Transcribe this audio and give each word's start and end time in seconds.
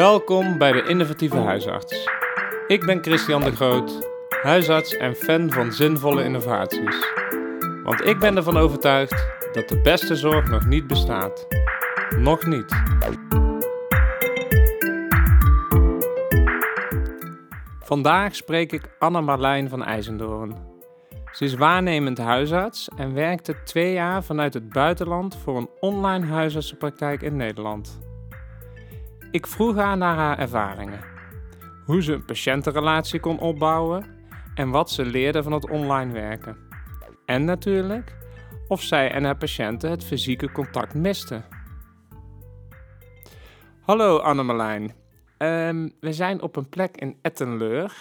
Welkom 0.00 0.58
bij 0.58 0.72
de 0.72 0.82
Innovatieve 0.82 1.36
Huisarts. 1.36 2.08
Ik 2.66 2.86
ben 2.86 3.02
Christian 3.02 3.40
de 3.40 3.52
Groot, 3.52 4.08
huisarts 4.42 4.96
en 4.96 5.14
fan 5.14 5.50
van 5.50 5.72
zinvolle 5.72 6.24
innovaties. 6.24 7.12
Want 7.84 8.04
ik 8.04 8.18
ben 8.18 8.36
ervan 8.36 8.56
overtuigd 8.56 9.26
dat 9.52 9.68
de 9.68 9.80
beste 9.80 10.16
zorg 10.16 10.50
nog 10.50 10.66
niet 10.66 10.86
bestaat. 10.86 11.46
Nog 12.18 12.46
niet. 12.46 12.82
Vandaag 17.80 18.34
spreek 18.34 18.72
ik 18.72 18.90
Anne 18.98 19.20
Marlijn 19.20 19.68
van 19.68 19.84
IJzendoorn. 19.84 20.56
Ze 21.32 21.44
is 21.44 21.54
waarnemend 21.54 22.18
huisarts 22.18 22.88
en 22.96 23.14
werkte 23.14 23.62
twee 23.64 23.92
jaar 23.92 24.24
vanuit 24.24 24.54
het 24.54 24.68
buitenland 24.68 25.36
voor 25.36 25.56
een 25.56 25.70
online 25.80 26.26
huisartsenpraktijk 26.26 27.22
in 27.22 27.36
Nederland. 27.36 28.09
Ik 29.30 29.46
vroeg 29.46 29.76
haar 29.76 29.96
naar 29.96 30.16
haar 30.16 30.38
ervaringen, 30.38 31.00
hoe 31.84 32.02
ze 32.02 32.12
een 32.12 32.24
patiëntenrelatie 32.24 33.20
kon 33.20 33.38
opbouwen 33.38 34.04
en 34.54 34.70
wat 34.70 34.90
ze 34.90 35.04
leerde 35.04 35.42
van 35.42 35.52
het 35.52 35.70
online 35.70 36.12
werken. 36.12 36.56
En 37.24 37.44
natuurlijk 37.44 38.16
of 38.68 38.82
zij 38.82 39.10
en 39.10 39.24
haar 39.24 39.36
patiënten 39.36 39.90
het 39.90 40.04
fysieke 40.04 40.52
contact 40.52 40.94
misten. 40.94 41.44
Hallo 43.80 44.18
Annemarlijn. 44.18 44.94
Ehm 45.38 45.88
we 46.00 46.12
zijn 46.12 46.42
op 46.42 46.56
een 46.56 46.68
plek 46.68 46.96
in 46.96 47.18
Ettenleur, 47.22 47.92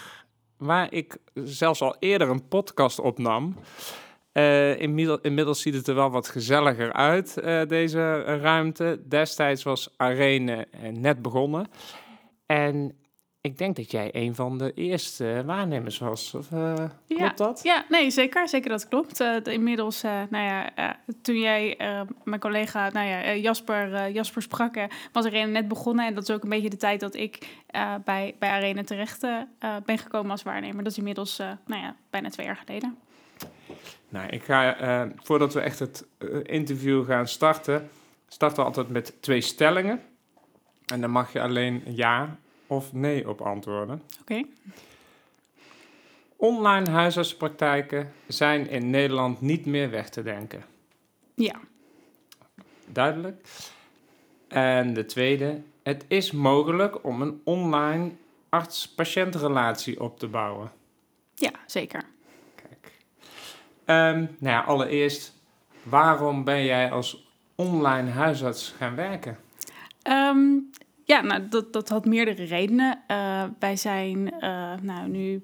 waar 0.58 0.94
ik 0.94 1.18
zelfs 1.34 1.82
al 1.82 1.96
eerder 2.00 2.30
een 2.30 2.48
podcast 2.48 3.00
opnam. 3.00 3.56
Eh, 4.32 4.80
inmiddels, 4.80 5.20
inmiddels 5.22 5.62
ziet 5.62 5.74
het 5.74 5.88
er 5.88 5.96
wel 5.96 6.10
wat 6.10 6.28
gezelliger 6.30 6.94
uit, 6.94 7.38
eh, 7.38 7.62
deze 7.68 8.22
ruimte. 8.22 9.02
Destijds 9.08 9.64
was 9.64 9.94
Arene 9.98 10.68
eh, 10.72 10.90
net 10.90 11.22
begonnen. 11.22 11.68
En 12.46 12.96
ik 13.42 13.58
denk 13.58 13.76
dat 13.76 13.92
jij 13.92 14.10
een 14.14 14.36
van 14.36 14.58
de 14.58 14.74
eerste 14.74 15.44
waarnemers 15.46 15.98
was. 15.98 16.34
Of, 16.34 16.48
klopt 16.48 16.94
Ja. 17.08 17.32
dat? 17.36 17.60
Ja, 17.64 17.86
nee, 17.90 18.10
zeker. 18.12 18.48
Zeker 18.50 18.70
dat 18.70 18.88
klopt. 18.88 19.18
De- 19.18 19.42
inmiddels, 19.44 20.02
nou 20.02 20.28
ja, 20.44 20.70
toen 21.22 21.40
jij 21.40 21.78
mijn 22.24 22.40
collega, 22.40 22.90
nou 22.90 23.08
ja, 23.08 23.34
Jasper, 23.36 24.12
Jasper 24.12 24.42
sprak, 24.42 24.76
was 25.12 25.26
Arena 25.26 25.52
net 25.52 25.68
begonnen. 25.68 26.06
En 26.06 26.14
dat 26.16 26.30
is 26.30 26.36
ook 26.36 26.44
een 26.44 26.50
beetje 26.50 26.70
de 26.70 26.78
tijd 26.78 27.00
dat 27.00 27.16
ik 27.16 27.48
bij, 28.06 28.36
bij 28.40 28.50
Arena 28.50 28.84
terecht 28.84 29.22
ben 29.86 29.98
gekomen 29.98 30.32
als 30.32 30.44
waarnemer. 30.44 30.84
Dat 30.84 30.92
is 30.92 30.98
inmiddels, 30.98 31.38
nou 31.38 31.82
ja, 31.82 31.96
bijna 32.10 32.30
twee 32.30 32.46
jaar 32.46 32.62
geleden. 32.66 32.98
Nou, 34.10 34.30
ik 34.30 34.44
ga, 34.44 34.78
eh, 34.78 35.10
voordat 35.16 35.54
we 35.54 35.60
echt 35.60 35.80
het 35.80 36.06
eh, 36.18 36.28
interview 36.44 37.06
gaan 37.06 37.28
starten, 37.28 37.90
starten 38.28 38.58
we 38.60 38.66
altijd 38.66 38.90
met 38.90 39.14
twee 39.20 39.42
stellingen. 39.42 40.02
En 40.86 41.02
dan 41.02 41.12
mag 41.12 41.34
je 41.34 41.42
alleen 41.42 41.84
ja 41.86 42.38
of 42.68 42.94
nee 42.94 43.30
op 43.30 43.42
antwoorden. 43.42 44.02
Oké. 44.22 44.44
Online 46.36 46.90
huisartspraktijken 46.90 48.12
zijn 48.28 48.70
in 48.70 48.90
Nederland 48.90 49.42
niet 49.42 49.66
meer 49.66 49.90
weg 49.90 50.10
te 50.10 50.24
denken. 50.24 50.64
Ja. 51.34 51.60
Duidelijk. 52.86 53.48
En 54.48 54.94
de 54.94 55.06
tweede, 55.06 55.62
het 55.84 56.06
is 56.08 56.32
mogelijk 56.32 57.04
om 57.04 57.22
een 57.22 57.42
online 57.44 58.12
arts-patiëntrelatie 58.50 60.02
op 60.02 60.20
te 60.20 60.28
bouwen. 60.28 60.72
Ja, 61.36 61.52
zeker. 61.66 62.04
Ehm, 63.90 64.18
nou 64.18 64.56
ja, 64.56 64.60
allereerst, 64.60 65.34
waarom 65.84 66.44
ben 66.44 66.64
jij 66.64 66.92
als 66.92 67.28
online 67.56 68.10
huisarts 68.10 68.74
gaan 68.78 68.96
werken? 68.96 69.38
Ehm, 70.02 70.48
ja, 71.04 71.22
nou, 71.22 71.48
dat, 71.50 71.74
dat 71.74 71.90
had 71.90 72.06
meerdere 72.06 72.44
redenen. 72.44 73.00
Eh, 73.08 73.44
wij 73.60 73.76
zijn 73.76 74.40
eh, 74.40 74.74
nou, 74.82 75.08
nu 75.08 75.42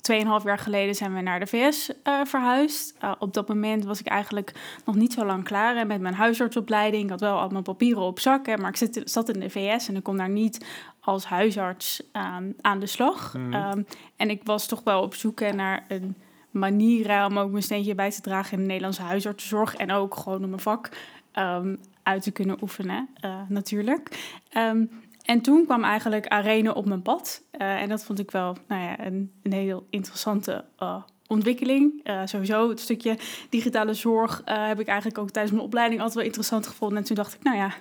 tweeënhalf 0.00 0.44
jaar 0.44 0.58
geleden 0.58 0.94
zijn 0.94 1.14
we 1.14 1.20
naar 1.20 1.40
de 1.40 1.46
VS 1.46 2.02
eh, 2.02 2.20
verhuisd. 2.24 2.96
Op 3.18 3.34
dat 3.34 3.48
moment 3.48 3.84
was 3.84 4.00
ik 4.00 4.06
eigenlijk 4.06 4.52
nog 4.84 4.94
niet 4.94 5.12
zo 5.12 5.24
lang 5.24 5.44
klaar 5.44 5.86
met 5.86 6.00
mijn 6.00 6.14
huisartsopleiding. 6.14 7.04
Ik 7.04 7.10
had 7.10 7.20
wel 7.20 7.38
al 7.38 7.48
mijn 7.48 7.62
papieren 7.62 8.02
op 8.02 8.20
zak, 8.20 8.46
hè, 8.46 8.56
maar 8.56 8.70
ik 8.70 8.76
zit, 8.76 9.02
zat 9.04 9.28
in 9.28 9.40
de 9.40 9.50
VS 9.50 9.88
en 9.88 9.96
ik 9.96 10.02
kon 10.02 10.16
daar 10.16 10.28
niet 10.28 10.66
als 11.00 11.24
huisarts 11.24 12.02
aan, 12.12 12.54
aan 12.60 12.78
de 12.78 12.86
slag. 12.86 13.34
Mhm. 13.34 13.52
Ehm, 13.52 13.82
en 14.16 14.30
ik 14.30 14.40
was 14.44 14.66
toch 14.66 14.80
wel 14.84 15.02
op 15.02 15.14
zoek 15.14 15.40
naar 15.40 15.84
een 15.88 16.16
manier 16.58 17.08
hè, 17.10 17.26
om 17.26 17.38
ook 17.38 17.50
mijn 17.50 17.62
steentje 17.62 17.94
bij 17.94 18.10
te 18.10 18.20
dragen 18.20 18.52
in 18.52 18.58
de 18.60 18.66
Nederlandse 18.66 19.02
huisartsenzorg. 19.02 19.74
En 19.76 19.92
ook 19.92 20.14
gewoon 20.14 20.42
om 20.42 20.48
mijn 20.48 20.60
vak 20.62 20.88
ehm, 21.32 21.76
uit 22.02 22.22
te 22.22 22.30
kunnen 22.30 22.58
oefenen, 22.62 23.08
eh, 23.20 23.40
natuurlijk. 23.48 24.34
Ehm, 24.48 24.84
en 25.24 25.40
toen 25.40 25.64
kwam 25.64 25.84
eigenlijk 25.84 26.26
Arene 26.26 26.74
op 26.74 26.86
mijn 26.86 27.02
pad. 27.02 27.42
Eh, 27.50 27.80
en 27.82 27.88
dat 27.88 28.04
vond 28.04 28.18
ik 28.18 28.30
wel 28.30 28.56
nou 28.68 28.82
ja, 28.82 29.06
een, 29.06 29.32
een 29.42 29.52
heel 29.52 29.86
interessante 29.90 30.64
eh, 30.78 31.02
ontwikkeling. 31.28 32.00
Eh, 32.04 32.20
sowieso 32.24 32.68
het 32.68 32.80
stukje 32.80 33.18
digitale 33.48 33.94
zorg 33.94 34.42
eh, 34.44 34.66
heb 34.66 34.80
ik 34.80 34.86
eigenlijk 34.86 35.18
ook 35.18 35.30
tijdens 35.30 35.54
mijn 35.54 35.66
opleiding 35.66 35.98
altijd 36.00 36.16
wel 36.18 36.26
interessant 36.26 36.66
gevonden. 36.66 36.98
En 36.98 37.04
toen 37.04 37.16
dacht 37.16 37.34
ik, 37.34 37.42
nou 37.42 37.56
ja, 37.56 37.72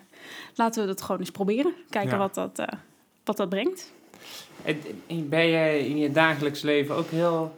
laten 0.55 0.81
we 0.81 0.87
dat 0.87 1.01
gewoon 1.01 1.19
eens 1.19 1.31
proberen. 1.31 1.73
Kijken 1.89 2.11
Ja. 2.11 2.17
wat, 2.17 2.33
dat, 2.33 2.59
eh, 2.59 2.67
wat 3.23 3.37
dat 3.37 3.49
brengt. 3.49 3.93
En- 4.63 4.81
en 5.07 5.29
Ben 5.29 5.49
jij 5.49 5.79
in 5.87 5.97
je 5.97 6.11
dagelijks 6.11 6.61
leven 6.61 6.95
ook 6.95 7.09
heel 7.09 7.53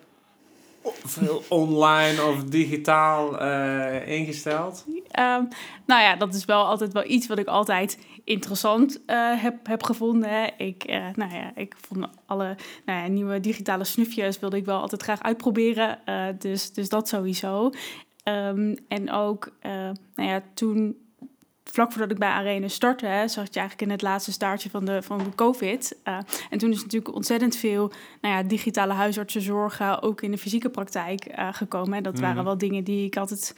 veel 1.04 1.44
online 1.50 2.24
of 2.24 2.44
digitaal 2.44 3.40
eh, 3.40 4.08
ingesteld? 4.08 4.86
Ehm, 5.12 5.44
nou 5.86 6.02
ja, 6.02 6.16
dat 6.16 6.34
is 6.34 6.46
wel 6.46 6.66
altijd 6.66 6.94
wel 6.94 7.06
iets 7.06 7.28
wat 7.28 7.38
ik 7.38 7.48
altijd 7.48 8.00
interessant 8.24 9.02
eh, 9.06 9.42
heb, 9.42 9.68
heb 9.68 9.84
gevonden. 9.84 10.58
Ik, 10.58 10.84
eh, 10.84 11.06
nou 11.16 11.34
ja, 11.34 11.52
ik 11.56 11.76
vond 11.88 12.08
alle 12.26 12.56
nou 12.86 13.00
ja, 13.00 13.08
nieuwe 13.08 13.40
digitale 13.40 13.84
snufjes 13.84 14.40
wilde 14.40 14.58
ik 14.58 14.66
wel 14.66 14.80
altijd 14.80 15.04
graag 15.04 15.22
uitproberen. 15.24 16.00
Dus, 16.40 16.74
dus 16.74 16.90
dat 16.90 17.08
sowieso. 17.08 17.70
Ehm, 18.24 18.76
en 18.88 19.12
ook, 19.12 19.52
nou 20.16 20.30
ja, 20.30 20.42
toen 20.54 20.96
vlak 21.72 21.92
voordat 21.92 22.12
ik 22.12 22.18
bij 22.18 22.30
Arena 22.30 22.68
startte, 22.68 23.06
hè, 23.06 23.28
zat 23.28 23.54
je 23.54 23.60
eigenlijk 23.60 23.82
in 23.82 23.90
het 23.90 24.02
laatste 24.02 24.32
staartje 24.32 24.70
van 24.70 24.86
de, 24.86 25.02
van 25.02 25.18
de 25.18 25.36
COVID. 25.36 25.98
Eh, 26.04 26.18
en 26.50 26.58
toen 26.58 26.72
is 26.72 26.82
natuurlijk 26.82 27.16
ontzettend 27.16 27.56
veel 27.56 27.92
nou 28.22 28.36
ja, 28.36 28.44
digitale 28.44 28.94
huisartsenzorg 28.94 30.02
ook 30.02 30.22
in 30.22 30.32
de 30.32 30.38
fysieke 30.38 30.70
praktijk 30.70 31.26
eh, 31.26 31.48
gekomen. 31.52 31.98
En 31.98 32.04
dat 32.04 32.14
Mhm. 32.14 32.22
waren 32.22 32.44
wel 32.44 32.58
dingen 32.58 32.84
die 32.84 33.06
ik 33.06 33.18
altijd 33.18 33.54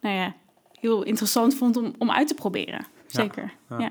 nou 0.00 0.14
ja, 0.14 0.34
heel 0.80 1.02
interessant 1.02 1.54
vond 1.54 1.76
om, 1.76 1.94
om 1.98 2.10
uit 2.10 2.28
te 2.28 2.34
proberen. 2.34 2.86
Zeker. 3.06 3.52
ja. 3.70 3.76
Ja. 3.78 3.90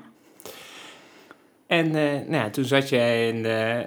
En 1.66 1.86
eh, 1.86 2.12
nou 2.12 2.32
ja, 2.34 2.50
toen 2.50 2.64
zat 2.64 2.88
jij 2.88 3.28
in, 3.28 3.42
de, 3.42 3.86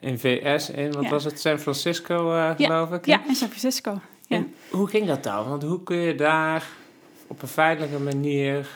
in 0.00 0.18
VS, 0.18 0.70
in 0.70 0.92
wat 0.92 1.08
was 1.08 1.24
het, 1.24 1.40
San 1.40 1.58
Francisco 1.58 2.16
geloof 2.56 2.92
ik? 2.92 3.04
hè? 3.04 3.12
Ja, 3.12 3.20
in 3.28 3.34
San 3.34 3.48
Francisco. 3.48 4.00
Ja. 4.26 4.36
En 4.36 4.54
hoe 4.70 4.88
ging 4.88 5.06
dat 5.06 5.22
dan? 5.22 5.48
Want 5.48 5.62
hoe 5.62 5.82
kun 5.82 5.96
je 5.96 6.14
daar 6.14 6.66
op 7.26 7.42
een 7.42 7.48
veilige 7.48 7.98
manier 8.00 8.68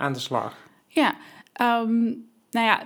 aan 0.00 0.12
de 0.12 0.18
slag? 0.18 0.56
Ja, 0.86 1.14
ehm, 1.52 2.02
nou 2.50 2.66
ja, 2.66 2.82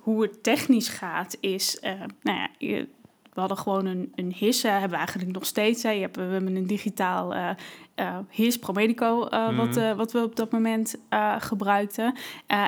hoe 0.00 0.22
het 0.22 0.42
technisch 0.42 0.88
gaat 0.88 1.36
is, 1.40 1.80
eh, 1.80 1.92
nou 2.22 2.38
ja, 2.38 2.48
je- 2.58 2.88
we 3.32 3.40
hadden 3.42 3.58
gewoon 3.58 3.86
een, 3.86 4.12
een 4.14 4.32
HIS, 4.32 4.62
hebben 4.62 4.90
we 4.90 4.96
eigenlijk 4.96 5.32
nog 5.32 5.46
steeds. 5.46 5.82
Hè. 5.82 5.90
Je 5.90 6.00
hebt, 6.00 6.16
we 6.16 6.22
hebben 6.22 6.56
een 6.56 6.66
digitaal 6.66 7.34
eh 7.34 7.50
eh, 7.94 8.18
HIS, 8.28 8.58
Promedico, 8.58 9.26
eh, 9.26 9.56
wat, 9.56 9.66
Mhm. 9.76 9.96
wat 9.96 10.12
we 10.12 10.22
op 10.22 10.36
dat 10.36 10.50
moment 10.52 10.96
gebruikten. 11.38 12.14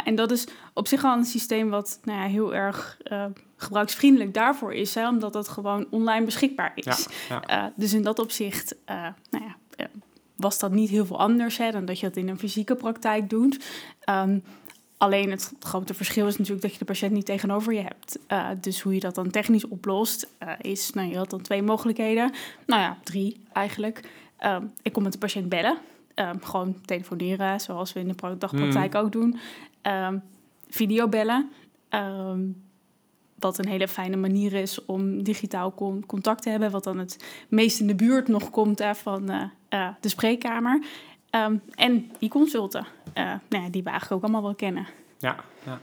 En 0.04 0.14
dat 0.14 0.30
is 0.30 0.46
op 0.74 0.86
zich 0.86 1.04
al 1.04 1.16
een 1.16 1.24
systeem 1.24 1.70
wat 1.70 2.00
nou 2.04 2.18
ja, 2.20 2.26
heel 2.26 2.54
erg 2.54 2.98
gebruiksvriendelijk 3.56 4.34
daarvoor 4.34 4.74
is, 4.74 4.94
hè, 4.94 5.08
omdat 5.08 5.32
dat 5.32 5.48
gewoon 5.48 5.86
online 5.90 6.24
beschikbaar 6.24 6.72
is. 6.74 7.06
Ja, 7.28 7.42
ja. 7.46 7.72
Dus 7.76 7.92
in 7.94 8.02
dat 8.02 8.18
opzicht 8.18 8.74
nou 9.30 9.44
ja, 9.44 9.56
was 10.38 10.58
dat 10.58 10.72
niet 10.72 10.90
heel 10.90 11.06
veel 11.06 11.18
anders 11.18 11.58
hè, 11.58 11.70
dan 11.70 11.84
dat 11.84 12.00
je 12.00 12.06
dat 12.06 12.16
in 12.16 12.28
een 12.28 12.38
fysieke 12.38 12.74
praktijk 12.74 13.30
doet. 13.30 13.64
Ehm, 14.00 14.38
alleen 14.96 15.30
het 15.30 15.52
grote 15.60 15.94
verschil 15.94 16.26
is 16.26 16.36
natuurlijk 16.36 16.62
dat 16.62 16.72
je 16.72 16.78
de 16.78 16.84
patiënt 16.84 17.12
niet 17.12 17.26
tegenover 17.26 17.72
je 17.72 17.80
hebt. 17.80 18.18
Eh, 18.26 18.48
dus 18.60 18.80
hoe 18.80 18.94
je 18.94 19.00
dat 19.00 19.14
dan 19.14 19.30
technisch 19.30 19.66
oplost, 19.68 20.28
eh, 20.38 20.52
is, 20.60 20.90
nou 20.92 21.08
je 21.08 21.16
had 21.16 21.30
dan 21.30 21.40
twee 21.42 21.62
mogelijkheden. 21.62 22.32
Nou 22.66 22.80
ja, 22.82 22.98
drie 23.04 23.40
eigenlijk. 23.52 24.10
Ehm, 24.36 24.64
ik 24.82 24.92
kon 24.92 25.02
met 25.02 25.12
de 25.12 25.18
patiënt 25.18 25.48
bellen. 25.48 25.78
Ehm, 26.14 26.38
gewoon 26.40 26.80
telefoneren, 26.84 27.60
zoals 27.60 27.92
we 27.92 28.00
in 28.00 28.08
de 28.08 28.14
pra- 28.14 28.34
dagpraktijk 28.34 28.94
ook 28.94 29.12
doen. 29.12 29.38
Videobellen. 30.68 31.50
Wat 33.38 33.58
een 33.58 33.68
hele 33.68 33.88
fijne 33.88 34.16
manier 34.16 34.52
is 34.52 34.84
om 34.84 35.22
digitaal 35.22 35.74
con- 35.74 36.06
contact 36.06 36.42
te 36.42 36.50
hebben. 36.50 36.70
Wat 36.70 36.84
dan 36.84 36.98
het 36.98 37.24
meest 37.48 37.80
in 37.80 37.86
de 37.86 37.94
buurt 37.94 38.28
nog 38.28 38.50
komt 38.50 38.78
hè, 38.78 38.94
van 38.94 39.30
eh, 39.30 39.42
eh, 39.68 39.88
de 40.00 40.08
spreekkamer. 40.08 40.82
Ehm, 41.30 41.56
en 41.74 42.10
e-consulten, 42.18 42.86
eh, 43.12 43.24
nou 43.48 43.64
ja, 43.64 43.70
die 43.70 43.82
we 43.82 43.90
eigenlijk 43.90 44.12
ook 44.12 44.22
allemaal 44.22 44.42
wel 44.42 44.54
kennen. 44.54 44.86
Ja, 45.18 45.36
ja. 45.64 45.80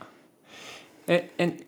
En, 1.04 1.22
en 1.36 1.58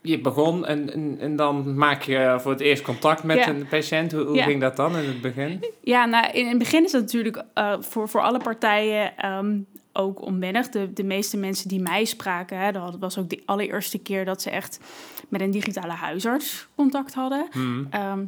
je 0.00 0.20
begon 0.20 0.66
en, 0.66 0.92
en, 0.92 1.16
en 1.20 1.36
dan 1.36 1.74
maak 1.74 2.02
je 2.02 2.36
voor 2.40 2.50
het 2.50 2.60
eerst 2.60 2.82
contact 2.82 3.22
met 3.22 3.36
Ja. 3.36 3.48
een 3.48 3.66
patiënt. 3.68 4.12
Hoe, 4.12 4.22
hoe 4.24 4.36
Ja. 4.36 4.44
ging 4.44 4.60
dat 4.60 4.76
dan 4.76 4.96
in 4.96 5.08
het 5.08 5.20
begin? 5.20 5.64
Ja, 5.80 6.04
nou, 6.06 6.30
in 6.32 6.46
het 6.48 6.58
begin 6.58 6.84
is 6.84 6.90
dat 6.92 7.00
natuurlijk 7.00 7.44
eh, 7.54 7.74
voor, 7.80 8.08
voor 8.08 8.20
alle 8.20 8.38
partijen 8.38 9.16
ehm, 9.16 9.58
ook 9.92 10.22
onwennig. 10.22 10.68
De, 10.68 10.92
de 10.92 11.04
meeste 11.04 11.36
mensen 11.36 11.68
die 11.68 11.80
mij 11.80 12.04
spraken, 12.04 12.58
hè, 12.58 12.72
dat 12.72 12.96
was 12.98 13.18
ook 13.18 13.28
de 13.28 13.42
allereerste 13.44 13.98
keer 13.98 14.24
dat 14.24 14.42
ze 14.42 14.50
echt 14.50 14.80
met 15.28 15.40
een 15.40 15.50
digitale 15.50 15.92
huisarts 15.92 16.68
contact 16.74 17.14
hadden. 17.14 17.48
Mhm. 17.52 17.84
Ehm, 17.90 18.24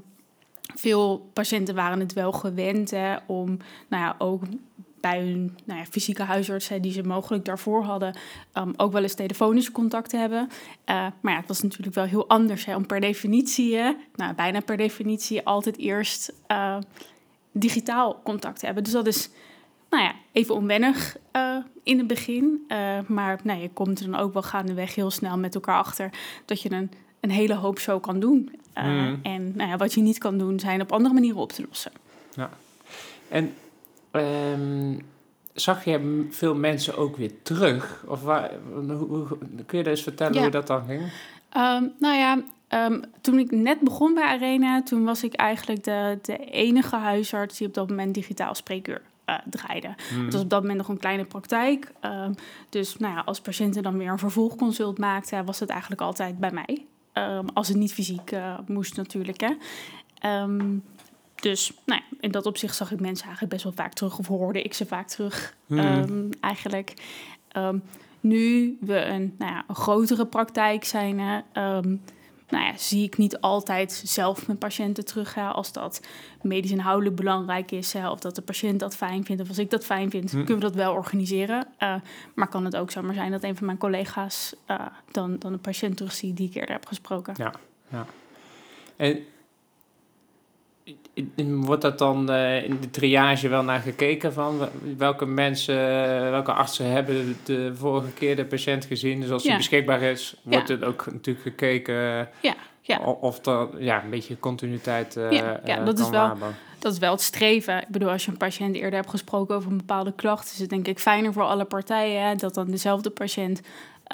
veel 0.74 1.30
patiënten 1.32 1.74
waren 1.74 2.00
het 2.00 2.12
wel 2.12 2.32
gewend 2.32 2.90
hè, 2.90 3.16
om 3.26 3.46
nou 3.88 4.02
ja, 4.02 4.14
ook 4.18 4.42
bij 5.02 5.18
hun 5.18 5.56
nou 5.64 5.78
ja, 5.78 5.84
fysieke 5.84 6.22
huisarts, 6.22 6.68
hè, 6.68 6.80
die 6.80 6.92
ze 6.92 7.02
mogelijk 7.02 7.44
daarvoor 7.44 7.82
hadden, 7.82 8.16
um, 8.54 8.72
ook 8.76 8.92
wel 8.92 9.02
eens 9.02 9.14
telefonisch 9.14 9.70
contact 9.70 10.10
te 10.10 10.16
hebben. 10.16 10.48
Uh, 10.50 11.06
maar 11.20 11.32
ja, 11.32 11.38
het 11.38 11.48
was 11.48 11.62
natuurlijk 11.62 11.94
wel 11.94 12.04
heel 12.04 12.28
anders 12.28 12.64
hè, 12.64 12.76
om 12.76 12.86
per 12.86 13.00
definitie, 13.00 13.76
hè, 13.76 13.92
nou, 14.14 14.34
bijna 14.34 14.60
per 14.60 14.76
definitie, 14.76 15.46
altijd 15.46 15.78
eerst 15.78 16.32
uh, 16.48 16.76
digitaal 17.52 18.20
contact 18.24 18.58
te 18.58 18.64
hebben. 18.64 18.84
Dus 18.84 18.92
dat 18.92 19.06
is 19.06 19.30
nou 19.92 20.04
ja, 20.04 20.14
even 20.32 20.54
onwennig 20.54 21.16
uh, 21.36 21.56
in 21.82 21.98
het 21.98 22.06
begin. 22.06 22.66
maar 23.06 23.40
nou, 23.42 23.60
je 23.60 23.70
komt 23.70 24.00
er 24.00 24.10
dan 24.10 24.20
ook 24.20 24.32
wel 24.32 24.42
gaandeweg 24.42 24.94
heel 24.94 25.10
snel 25.10 25.38
met 25.38 25.54
elkaar 25.54 25.78
achter 25.78 26.10
dat 26.44 26.62
je 26.62 26.72
een, 26.72 26.90
een 27.20 27.30
hele 27.30 27.54
hoop 27.54 27.78
zo 27.78 28.00
kan 28.00 28.20
doen. 28.20 28.50
Mm. 28.74 29.20
En 29.22 29.52
nou 29.56 29.70
ja, 29.70 29.76
wat 29.76 29.94
je 29.94 30.00
niet 30.00 30.18
kan 30.18 30.38
doen, 30.38 30.60
zijn 30.60 30.80
op 30.80 30.92
andere 30.92 31.14
manieren 31.14 31.40
op 31.40 31.52
te 31.52 31.64
lossen. 31.68 31.92
Ja. 32.34 32.50
En 33.28 33.54
Um, 34.12 34.98
zag 35.52 35.84
je 35.84 36.26
veel 36.30 36.54
mensen 36.54 36.96
ook 36.96 37.16
weer 37.16 37.32
terug? 37.42 38.04
Of 38.06 38.22
waar, 38.22 38.50
hoe, 38.86 39.26
kun 39.66 39.78
je 39.78 39.90
eens 39.90 40.02
vertellen 40.02 40.40
hoe 40.40 40.50
dat 40.50 40.66
dan 40.66 40.84
ging? 40.86 41.00
Um, 41.56 41.92
nou 41.98 42.16
ja, 42.16 42.42
um, 42.86 43.02
toen 43.20 43.38
ik 43.38 43.50
net 43.50 43.80
begon 43.80 44.14
bij 44.14 44.24
Arena, 44.24 44.82
toen 44.82 45.04
was 45.04 45.24
ik 45.24 45.34
eigenlijk 45.34 45.84
de, 45.84 46.18
de 46.22 46.36
enige 46.36 46.96
huisarts 46.96 47.58
die 47.58 47.66
op 47.66 47.74
dat 47.74 47.88
moment 47.88 48.14
digitaal 48.14 48.54
spreekuur 48.54 49.02
uh, 49.26 49.38
draaide. 49.50 49.94
Hmm. 50.08 50.24
Het 50.24 50.32
was 50.32 50.42
op 50.42 50.50
dat 50.50 50.60
moment 50.60 50.78
nog 50.78 50.88
een 50.88 50.98
kleine 50.98 51.24
praktijk. 51.24 51.92
dus 52.68 52.96
nou 52.96 53.14
ja, 53.14 53.20
als 53.20 53.40
patiënten 53.40 53.82
dan 53.82 53.98
weer 53.98 54.10
een 54.10 54.18
vervolgconsult 54.18 54.98
maakten, 54.98 55.44
was 55.44 55.60
het 55.60 55.68
eigenlijk 55.68 56.00
altijd 56.00 56.38
bij 56.38 56.50
mij. 56.52 56.84
als 57.54 57.68
het 57.68 57.76
niet 57.76 57.92
fysiek 57.92 58.32
uh, 58.32 58.58
moest 58.66 58.96
natuurlijk. 58.96 59.40
Hè. 59.40 59.54
Dus 61.42 61.72
nou 61.86 62.00
ja, 62.00 62.16
in 62.20 62.30
dat 62.30 62.46
opzicht 62.46 62.76
zag 62.76 62.92
ik 62.92 63.00
mensen 63.00 63.24
eigenlijk 63.24 63.54
best 63.54 63.64
wel 63.64 63.84
vaak 63.84 63.92
terug, 63.92 64.18
of 64.18 64.26
hoorde 64.26 64.62
ik 64.62 64.74
ze 64.74 64.86
vaak 64.86 65.08
terug 65.08 65.56
hmm. 65.66 65.78
Ehm, 65.78 66.30
eigenlijk. 66.40 66.94
Ehm, 67.48 67.78
nu 68.20 68.76
we 68.80 69.04
een, 69.04 69.34
nou 69.38 69.52
ja, 69.52 69.64
een 69.66 69.74
grotere 69.74 70.26
praktijk 70.26 70.84
zijn, 70.84 71.44
um, 71.54 72.02
nou 72.52 72.64
ja, 72.64 72.76
zie 72.76 73.04
ik 73.04 73.16
niet 73.16 73.40
altijd 73.40 74.02
zelf 74.04 74.46
mijn 74.46 74.58
patiënten 74.58 75.04
terug. 75.04 75.34
Hè, 75.34 75.46
als 75.46 75.72
dat 75.72 76.00
medisch 76.42 76.70
inhoudelijk 76.70 77.16
belangrijk 77.16 77.70
is, 77.70 77.92
hè, 77.92 78.10
of 78.10 78.20
dat 78.20 78.34
de 78.34 78.42
patiënt 78.42 78.80
dat 78.80 78.96
fijn 78.96 79.24
vindt, 79.24 79.42
of 79.42 79.48
als 79.48 79.58
ik 79.58 79.70
dat 79.70 79.84
fijn 79.84 80.10
vind, 80.10 80.30
hmm. 80.30 80.44
kunnen 80.44 80.64
we 80.64 80.72
dat 80.72 80.84
wel 80.84 80.92
organiseren. 80.92 81.66
Uh, 81.78 81.94
maar 82.34 82.48
kan 82.48 82.64
het 82.64 82.76
ook 82.76 82.90
zomaar 82.90 83.14
zijn 83.14 83.30
dat 83.30 83.42
een 83.42 83.56
van 83.56 83.66
mijn 83.66 83.78
collega's 83.78 84.54
uh, 84.70 84.86
dan, 85.10 85.38
dan 85.38 85.52
een 85.52 85.60
patiënt 85.60 85.96
terugziet 85.96 86.36
die 86.36 86.48
ik 86.48 86.54
eerder 86.54 86.74
heb 86.74 86.86
gesproken. 86.86 87.34
Ja, 87.36 87.52
ja. 87.88 88.06
En 88.96 89.18
Wordt 91.46 91.82
dat 91.82 91.98
dan 91.98 92.30
uh, 92.30 92.64
in 92.64 92.80
de 92.80 92.90
triage 92.90 93.48
wel 93.48 93.62
naar 93.62 93.80
gekeken 93.80 94.32
van 94.32 94.68
welke 94.96 95.26
mensen, 95.26 95.76
welke 96.30 96.52
artsen 96.52 96.90
hebben 96.90 97.36
de 97.44 97.72
vorige 97.74 98.10
keer 98.10 98.36
de 98.36 98.44
patiënt 98.44 98.84
gezien? 98.84 99.20
Dus 99.20 99.30
als 99.30 99.42
ja. 99.42 99.56
beschikbaar 99.56 100.02
is, 100.02 100.36
wordt 100.42 100.68
het 100.68 100.84
ook 100.84 101.06
natuurlijk 101.12 101.46
gekeken 101.46 102.28
ja. 102.40 102.54
Ja. 102.84 102.98
of 102.98 103.46
er 103.46 103.68
ja, 103.78 104.02
een 104.04 104.10
beetje 104.10 104.38
continuïteit 104.38 105.16
uh, 105.16 105.30
ja, 105.30 105.60
ja, 105.64 105.84
dat 105.84 105.98
is 105.98 106.08
wel, 106.08 106.36
Dat 106.78 106.92
is 106.92 106.98
wel 106.98 107.12
het 107.12 107.20
streven. 107.20 107.78
Ik 107.78 107.88
bedoel, 107.88 108.10
als 108.10 108.24
je 108.24 108.30
een 108.30 108.36
patiënt 108.36 108.74
eerder 108.74 108.94
hebt 108.94 109.10
gesproken 109.10 109.56
over 109.56 109.70
een 109.70 109.76
bepaalde 109.76 110.12
klacht, 110.12 110.52
is 110.52 110.58
het 110.58 110.70
denk 110.70 110.86
ik 110.88 110.98
fijner 110.98 111.32
voor 111.32 111.42
alle 111.42 111.64
partijen 111.64 112.22
hè, 112.22 112.34
dat 112.34 112.54
dan 112.54 112.70
dezelfde 112.70 113.10
patiënt 113.10 113.60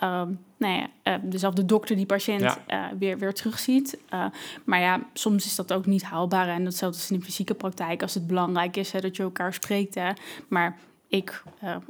um, 0.02 0.38
nou 0.56 0.74
ja, 0.74 0.88
uh, 1.04 1.22
dezelfde 1.22 1.64
dokter 1.64 1.96
die 1.96 2.06
patiënt 2.06 2.40
ja. 2.40 2.58
uh, 2.68 2.98
weer, 2.98 3.18
weer 3.18 3.34
terugziet. 3.34 3.98
Uh, 4.14 4.24
maar 4.64 4.80
ja, 4.80 5.00
soms 5.12 5.46
is 5.46 5.56
dat 5.56 5.72
ook 5.72 5.86
niet 5.86 6.02
haalbaar. 6.02 6.48
En 6.48 6.64
datzelfde 6.64 6.98
is 6.98 7.10
in 7.10 7.18
de 7.18 7.24
fysieke 7.24 7.54
praktijk. 7.54 8.02
Als 8.02 8.14
het 8.14 8.26
belangrijk 8.26 8.76
is 8.76 8.92
hè, 8.92 9.00
dat 9.00 9.16
je 9.16 9.22
elkaar 9.22 9.54
spreekt. 9.54 9.94
Hè. 9.94 10.10
Maar 10.48 10.76
ik, 11.08 11.42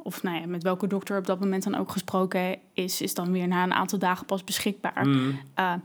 of 0.02 0.22
nou 0.22 0.40
ja, 0.40 0.46
met 0.46 0.62
welke 0.62 0.86
dokter 0.86 1.18
op 1.18 1.26
dat 1.26 1.40
moment 1.40 1.62
dan 1.62 1.74
ook 1.74 1.90
gesproken 1.90 2.58
is, 2.72 3.00
is 3.00 3.14
dan 3.14 3.32
weer 3.32 3.48
na 3.48 3.62
een 3.62 3.72
aantal 3.72 3.98
dagen 3.98 4.26
pas 4.26 4.44
beschikbaar. 4.44 5.06
Mm. 5.06 5.40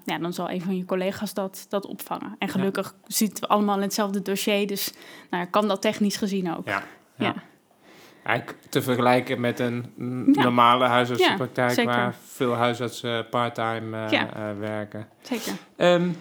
ja, 0.05 0.17
dan 0.19 0.33
zal 0.33 0.49
een 0.49 0.61
van 0.61 0.77
je 0.77 0.85
collega's 0.85 1.33
dat, 1.33 1.65
dat 1.69 1.85
opvangen. 1.85 2.35
En 2.39 2.49
gelukkig 2.49 2.95
ja. 3.01 3.03
zitten 3.07 3.43
we 3.43 3.49
allemaal 3.49 3.75
in 3.75 3.81
hetzelfde 3.81 4.21
dossier. 4.21 4.67
Dus 4.67 4.93
nou, 5.29 5.45
kan 5.45 5.67
dat 5.67 5.81
technisch 5.81 6.17
gezien 6.17 6.55
ook. 6.55 6.67
ja. 6.67 6.83
ja 7.17 7.35
eigenlijk 8.23 8.57
te 8.69 8.81
vergelijken 8.81 9.39
met 9.39 9.59
een 9.59 9.85
normale 10.25 10.85
huisartsenpraktijk 10.85 11.75
ja, 11.75 11.83
waar 11.83 12.15
veel 12.25 12.53
huisartsen 12.53 13.29
parttime 13.29 14.05
uh, 14.05 14.11
ja. 14.11 14.27
uh, 14.37 14.59
werken. 14.59 15.07
Zeker. 15.21 15.53
Um, 15.77 16.15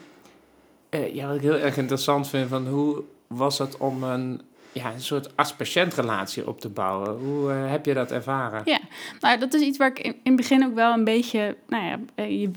uh, 0.91 1.15
ja, 1.15 1.27
wat 1.27 1.37
ik 1.37 1.43
heel 1.43 1.59
erg 1.59 1.77
interessant 1.77 2.29
vind, 2.29 2.49
van 2.49 2.67
hoe 2.67 3.03
was 3.27 3.59
het 3.59 3.77
om 3.77 4.03
een, 4.03 4.41
ja, 4.73 4.93
een 4.93 5.01
soort 5.01 5.37
arts-patiëntrelatie 5.37 6.49
op 6.49 6.61
te 6.61 6.69
bouwen? 6.69 7.19
Hoe 7.19 7.51
heb 7.51 7.87
je 7.87 7.95
dat 7.95 8.11
ervaren? 8.11 8.63
Ja, 8.65 8.79
nou, 9.21 9.39
dat 9.39 9.55
is 9.55 9.61
iets 9.61 9.79
waar 9.79 9.89
ik 9.89 9.99
in, 9.99 10.13
in 10.13 10.21
het 10.23 10.37
begin 10.37 10.65
ook 10.65 10.75
wel 10.75 10.93
een 10.93 11.05
beetje, 11.05 11.57
nou 11.69 11.85
ja, 11.85 12.25
je 12.25 12.51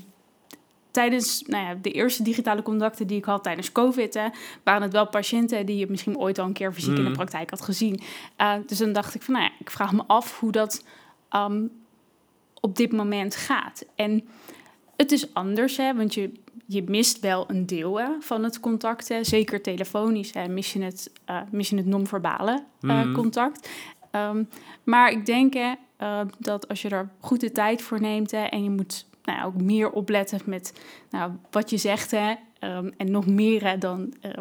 tijdens 0.96 1.42
nou 1.46 1.64
ja, 1.64 1.74
de 1.74 1.90
eerste 1.90 2.22
digitale 2.22 2.62
contacten 2.62 3.06
die 3.06 3.16
ik 3.16 3.24
had 3.24 3.42
tijdens 3.42 3.72
COVID, 3.72 4.14
hè, 4.14 4.28
waren 4.62 4.82
het 4.82 4.92
wel 4.92 5.08
patiënten 5.08 5.66
die 5.66 5.76
je 5.76 5.86
misschien 5.88 6.18
ooit 6.18 6.38
al 6.38 6.46
een 6.46 6.52
keer 6.52 6.72
fysiek 6.72 6.96
in 6.96 7.02
de 7.02 7.08
mm. 7.08 7.14
praktijk 7.14 7.50
had 7.50 7.60
gezien. 7.62 8.00
Uh, 8.40 8.54
dus 8.66 8.78
dan 8.78 8.92
dacht 8.92 9.14
ik 9.14 9.22
van, 9.22 9.34
nou 9.34 9.46
ja, 9.46 9.52
ik 9.58 9.70
vraag 9.70 9.92
me 9.92 10.02
af 10.06 10.38
hoe 10.40 10.52
dat 10.52 10.84
um, 11.36 11.70
op 12.60 12.76
dit 12.76 12.92
moment 12.92 13.36
gaat. 13.36 13.84
En 13.94 14.28
het 14.96 15.12
is 15.12 15.34
anders, 15.34 15.76
hè, 15.76 15.94
want 15.94 16.14
je, 16.14 16.32
je 16.66 16.82
mist 16.82 17.20
wel 17.20 17.44
een 17.48 17.66
deel 17.66 18.00
hè, 18.00 18.08
van 18.20 18.44
het 18.44 18.60
contact. 18.60 19.08
Hè. 19.08 19.24
Zeker 19.24 19.62
telefonisch 19.62 20.32
hè, 20.32 20.48
mis 20.48 20.72
je 20.72 20.82
het, 20.82 21.10
uh, 21.30 21.40
mis 21.50 21.68
je 21.68 21.76
het 21.76 21.86
non-verbale 21.86 22.64
uh, 22.80 23.04
mm. 23.04 23.14
contact. 23.14 23.70
Um, 24.12 24.48
maar 24.84 25.10
ik 25.10 25.26
denk 25.26 25.54
hè, 25.54 25.72
uh, 26.00 26.20
dat 26.38 26.68
als 26.68 26.82
je 26.82 26.88
er 26.88 27.08
goed 27.20 27.40
de 27.40 27.52
tijd 27.52 27.82
voor 27.82 28.00
neemt 28.00 28.30
hè, 28.30 28.42
en 28.42 28.62
je 28.62 28.70
moet 28.70 29.05
nou, 29.26 29.46
ook 29.46 29.60
meer 29.60 29.90
opletten 29.90 30.40
met 30.44 30.80
nou, 31.10 31.32
wat 31.50 31.70
je 31.70 31.76
zegt. 31.76 32.10
Hè, 32.10 32.34
um, 32.60 32.92
en 32.96 33.10
nog 33.10 33.26
meer 33.26 33.64
hè, 33.64 33.78
dan 33.78 34.14
uh, 34.22 34.32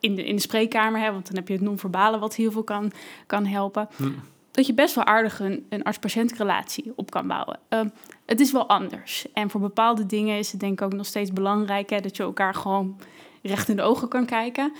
in, 0.00 0.14
de, 0.14 0.24
in 0.24 0.34
de 0.36 0.42
spreekkamer. 0.42 1.00
Hè, 1.00 1.12
want 1.12 1.26
dan 1.26 1.36
heb 1.36 1.48
je 1.48 1.54
het 1.54 1.62
non-verbale 1.62 2.18
wat 2.18 2.34
heel 2.34 2.50
veel 2.50 2.64
kan, 2.64 2.92
kan 3.26 3.46
helpen. 3.46 3.88
Hm. 3.96 4.10
Dat 4.50 4.66
je 4.66 4.74
best 4.74 4.94
wel 4.94 5.04
aardig 5.04 5.40
een, 5.40 5.66
een 5.68 5.82
arts-patiëntrelatie 5.82 6.92
op 6.96 7.10
kan 7.10 7.26
bouwen. 7.26 7.58
Uh, 7.70 7.80
het 8.26 8.40
is 8.40 8.52
wel 8.52 8.68
anders. 8.68 9.32
En 9.32 9.50
voor 9.50 9.60
bepaalde 9.60 10.06
dingen 10.06 10.38
is 10.38 10.52
het 10.52 10.60
denk 10.60 10.80
ik 10.80 10.86
ook 10.86 10.92
nog 10.92 11.06
steeds 11.06 11.32
belangrijk... 11.32 11.90
Hè, 11.90 12.00
dat 12.00 12.16
je 12.16 12.22
elkaar 12.22 12.54
gewoon 12.54 13.00
recht 13.42 13.68
in 13.68 13.76
de 13.76 13.82
ogen 13.82 14.08
kan 14.08 14.26
kijken. 14.26 14.72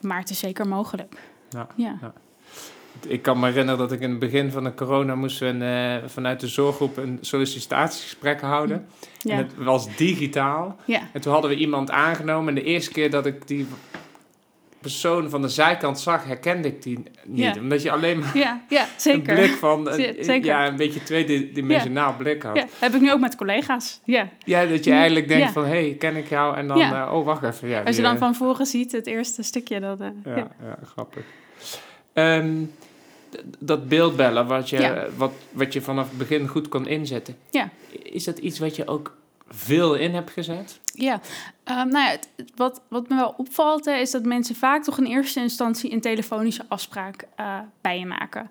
Maar 0.00 0.18
het 0.18 0.30
is 0.30 0.38
zeker 0.38 0.68
mogelijk. 0.68 1.32
ja. 1.50 1.66
ja. 1.76 1.98
ja 2.00 2.12
ik 3.06 3.22
kan 3.22 3.40
me 3.40 3.46
herinneren 3.46 3.78
dat 3.78 3.92
ik 3.92 4.00
in 4.00 4.10
het 4.10 4.18
begin 4.18 4.50
van 4.50 4.64
de 4.64 4.74
corona 4.74 5.14
moesten 5.14 5.58
we 5.58 6.00
uh, 6.02 6.08
vanuit 6.08 6.40
de 6.40 6.48
zorggroep 6.48 6.96
een 6.96 7.18
sollicitatiegesprek 7.20 8.40
houden. 8.40 8.86
Ja. 9.18 9.32
En 9.32 9.38
het 9.38 9.52
was 9.56 9.96
digitaal. 9.96 10.76
Ja. 10.84 11.00
En 11.12 11.20
toen 11.20 11.32
hadden 11.32 11.50
we 11.50 11.56
iemand 11.56 11.90
aangenomen. 11.90 12.48
En 12.48 12.54
de 12.54 12.68
eerste 12.68 12.92
keer 12.92 13.10
dat 13.10 13.26
ik 13.26 13.46
die 13.46 13.66
persoon 14.80 15.30
van 15.30 15.42
de 15.42 15.48
zijkant 15.48 16.00
zag, 16.00 16.24
herkende 16.24 16.68
ik 16.68 16.82
die 16.82 17.02
niet. 17.24 17.58
Omdat 17.58 17.82
je 17.82 17.90
alleen 17.90 18.18
maar 18.18 18.38
ja, 18.38 18.64
ja, 18.68 18.86
zeker. 18.96 19.38
een 19.38 19.44
blik 19.44 19.56
van 19.56 19.90
een, 19.90 20.42
ja, 20.42 20.66
een 20.66 20.76
beetje 20.76 21.02
tweedimensionaal 21.02 22.14
blik 22.18 22.42
had. 22.42 22.64
Heb 22.78 22.94
ik 22.94 23.00
nu 23.00 23.12
ook 23.12 23.20
met 23.20 23.36
collega's. 23.36 24.00
Ja, 24.04 24.28
ja 24.44 24.66
dat 24.66 24.84
je 24.84 24.92
eigenlijk 24.92 25.28
denkt 25.28 25.52
van, 25.52 25.64
hé, 25.64 25.70
hey, 25.70 25.96
ken 25.98 26.16
ik 26.16 26.28
jou? 26.28 26.56
En 26.56 26.68
dan, 26.68 26.78
uh, 26.78 27.10
oh, 27.12 27.24
wacht 27.24 27.42
even. 27.42 27.68
Ja, 27.68 27.82
Als 27.82 27.96
je 27.96 28.02
dan 28.02 28.18
van 28.18 28.34
voren 28.34 28.66
ziet, 28.66 28.92
het 28.92 29.06
eerste 29.06 29.42
stukje. 29.42 29.80
Dat, 29.80 30.00
uh, 30.00 30.08
ja, 30.24 30.36
ja. 30.36 30.78
grappig. 30.84 31.24
Um, 32.14 32.72
dat 33.58 33.88
beeldbellen, 33.88 34.46
wat 34.46 34.70
je, 34.70 35.10
wat, 35.16 35.32
wat 35.50 35.72
je 35.72 35.80
vanaf 35.80 36.08
het 36.08 36.18
begin 36.18 36.46
goed 36.46 36.68
kon 36.68 36.86
inzetten. 36.86 37.36
Ja. 37.50 37.70
Is 38.02 38.24
dat 38.24 38.38
iets 38.38 38.58
wat 38.58 38.76
je 38.76 38.86
ook 38.86 39.18
veel 39.48 39.94
in 39.94 40.14
hebt 40.14 40.30
gezet? 40.30 40.80
Ja, 40.94 41.20
um, 41.64 41.88
nou 41.88 42.04
ja, 42.06 42.10
het, 42.10 42.28
wat, 42.54 42.82
wat 42.88 43.08
me 43.08 43.14
wel 43.14 43.34
opvalt, 43.36 43.86
is 43.86 44.10
dat 44.10 44.24
mensen 44.24 44.54
vaak 44.54 44.82
toch 44.82 44.98
in 44.98 45.04
eerste 45.04 45.40
instantie 45.40 45.92
een 45.92 46.00
telefonische 46.00 46.64
afspraak 46.68 47.26
uh, 47.40 47.58
bij 47.80 47.98
je 47.98 48.06
maken. 48.06 48.48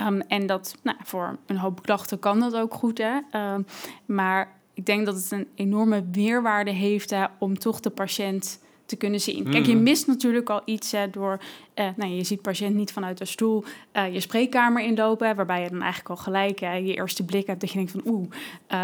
Um, 0.00 0.20
en 0.20 0.46
dat, 0.46 0.74
nou, 0.82 0.96
voor 1.02 1.38
een 1.46 1.58
hoop 1.58 1.82
klachten 1.82 2.18
kan 2.18 2.40
dat 2.40 2.54
ook 2.54 2.74
goed, 2.74 2.98
hè. 2.98 3.40
Um, 3.54 3.66
maar 4.06 4.52
ik 4.74 4.86
denk 4.86 5.06
dat 5.06 5.14
het 5.14 5.30
een 5.30 5.48
enorme 5.54 6.04
weerwaarde 6.12 6.70
heeft 6.70 7.10
hè, 7.10 7.24
om 7.38 7.58
toch 7.58 7.80
de 7.80 7.90
patiënt 7.90 8.60
te 8.86 8.96
kunnen 8.96 9.20
zien. 9.20 9.50
Kijk, 9.50 9.66
je 9.66 9.72
hmm. 9.72 9.82
mist 9.82 10.06
natuurlijk 10.06 10.50
al 10.50 10.62
iets 10.64 10.92
hè, 10.92 11.10
door... 11.10 11.40
Uh, 11.74 11.88
nou, 11.96 12.10
je 12.10 12.24
ziet 12.24 12.42
patiënt 12.42 12.74
niet 12.74 12.92
vanuit 12.92 13.18
de 13.18 13.24
stoel 13.24 13.64
uh, 13.92 14.12
je 14.12 14.20
spreekkamer 14.20 14.82
inlopen... 14.82 15.36
waarbij 15.36 15.62
je 15.62 15.68
dan 15.68 15.80
eigenlijk 15.80 16.10
al 16.10 16.16
gelijk 16.16 16.60
uh, 16.60 16.86
je 16.86 16.94
eerste 16.94 17.24
blik 17.24 17.46
hebt... 17.46 17.60
dat 17.60 17.70
je 17.70 17.76
denkt 17.76 17.90
van 17.90 18.02
oeh, 18.06 18.28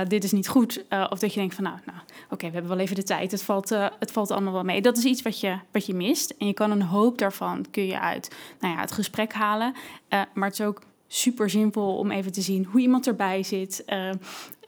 dit 0.09 0.25
is 0.25 0.33
niet 0.33 0.49
goed. 0.49 0.85
of 1.11 1.19
dat 1.19 1.35
je 1.35 1.41
denkt 1.41 1.55
van 1.55 1.65
nou, 1.65 1.77
nou 1.85 1.99
oké, 2.31 2.47
we 2.47 2.53
hebben 2.53 2.71
wel 2.71 2.81
even 2.81 2.97
de 2.97 3.03
tijd. 3.03 3.31
Het 3.31 3.43
valt, 3.43 3.69
het 3.99 4.13
valt 4.13 4.31
allemaal 4.31 4.53
wel 4.53 4.63
mee. 4.63 4.81
Dat 4.81 4.97
is 4.97 5.05
iets 5.05 5.23
wat 5.23 5.41
je, 5.41 5.59
wat 5.73 5.87
je 5.87 5.95
mist. 5.95 6.35
En 6.39 6.47
je 6.47 6.55
kan 6.55 6.71
een 6.71 6.83
hoop 6.83 7.19
daarvan 7.19 7.67
kun 7.71 7.87
je 7.87 8.01
uit 8.01 8.37
nou 8.61 8.75
ja, 8.75 8.81
het 8.81 8.93
gesprek 8.93 9.33
halen. 9.33 9.75
maar 10.09 10.49
het 10.49 10.59
is 10.59 10.67
ook 10.67 10.83
super 11.09 11.51
zinvol 11.51 11.97
om 11.97 12.11
even 12.11 12.33
te 12.33 12.41
zien 12.41 12.65
hoe 12.71 12.81
iemand 12.81 13.07
erbij 13.07 13.43
zit. 13.43 13.85
Uh, 13.87 14.09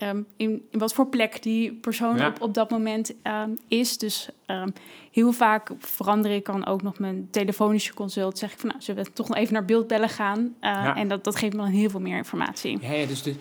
um, 0.08 0.26
in, 0.36 0.62
in, 0.70 0.78
wat 0.78 0.94
voor 0.94 1.06
plek 1.06 1.42
die 1.42 1.72
persoon 1.72 2.26
op, 2.26 2.42
op 2.42 2.54
dat 2.54 2.70
moment 2.70 3.14
uh, 3.26 3.42
is. 3.68 3.98
Dus 3.98 4.28
um, 4.46 4.72
heel 5.12 5.32
vaak 5.32 5.70
verander 5.78 6.30
ik 6.30 6.44
dan 6.44 6.66
ook 6.66 6.82
nog 6.82 6.98
mijn 6.98 7.28
telefonische 7.30 7.94
consult. 7.94 8.38
Zeg 8.38 8.52
ik 8.52 8.58
van 8.58 8.68
nou, 8.68 8.80
zullen 8.82 9.04
we 9.04 9.12
toch 9.12 9.28
nog 9.28 9.36
even 9.36 9.52
naar 9.52 9.64
beeldbellen 9.64 10.08
gaan? 10.08 10.38
Uh, 10.38 10.50
ja. 10.60 10.96
En 10.96 11.08
dat, 11.08 11.24
dat 11.24 11.36
geeft 11.36 11.52
me 11.52 11.62
dan 11.62 11.70
heel 11.70 11.90
veel 11.90 12.00
meer 12.00 12.16
informatie. 12.16 12.78
Ja, 12.80 12.92
ja 12.92 13.06
dus 13.06 13.22
de 13.22 13.34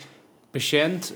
patiënt 0.52 1.14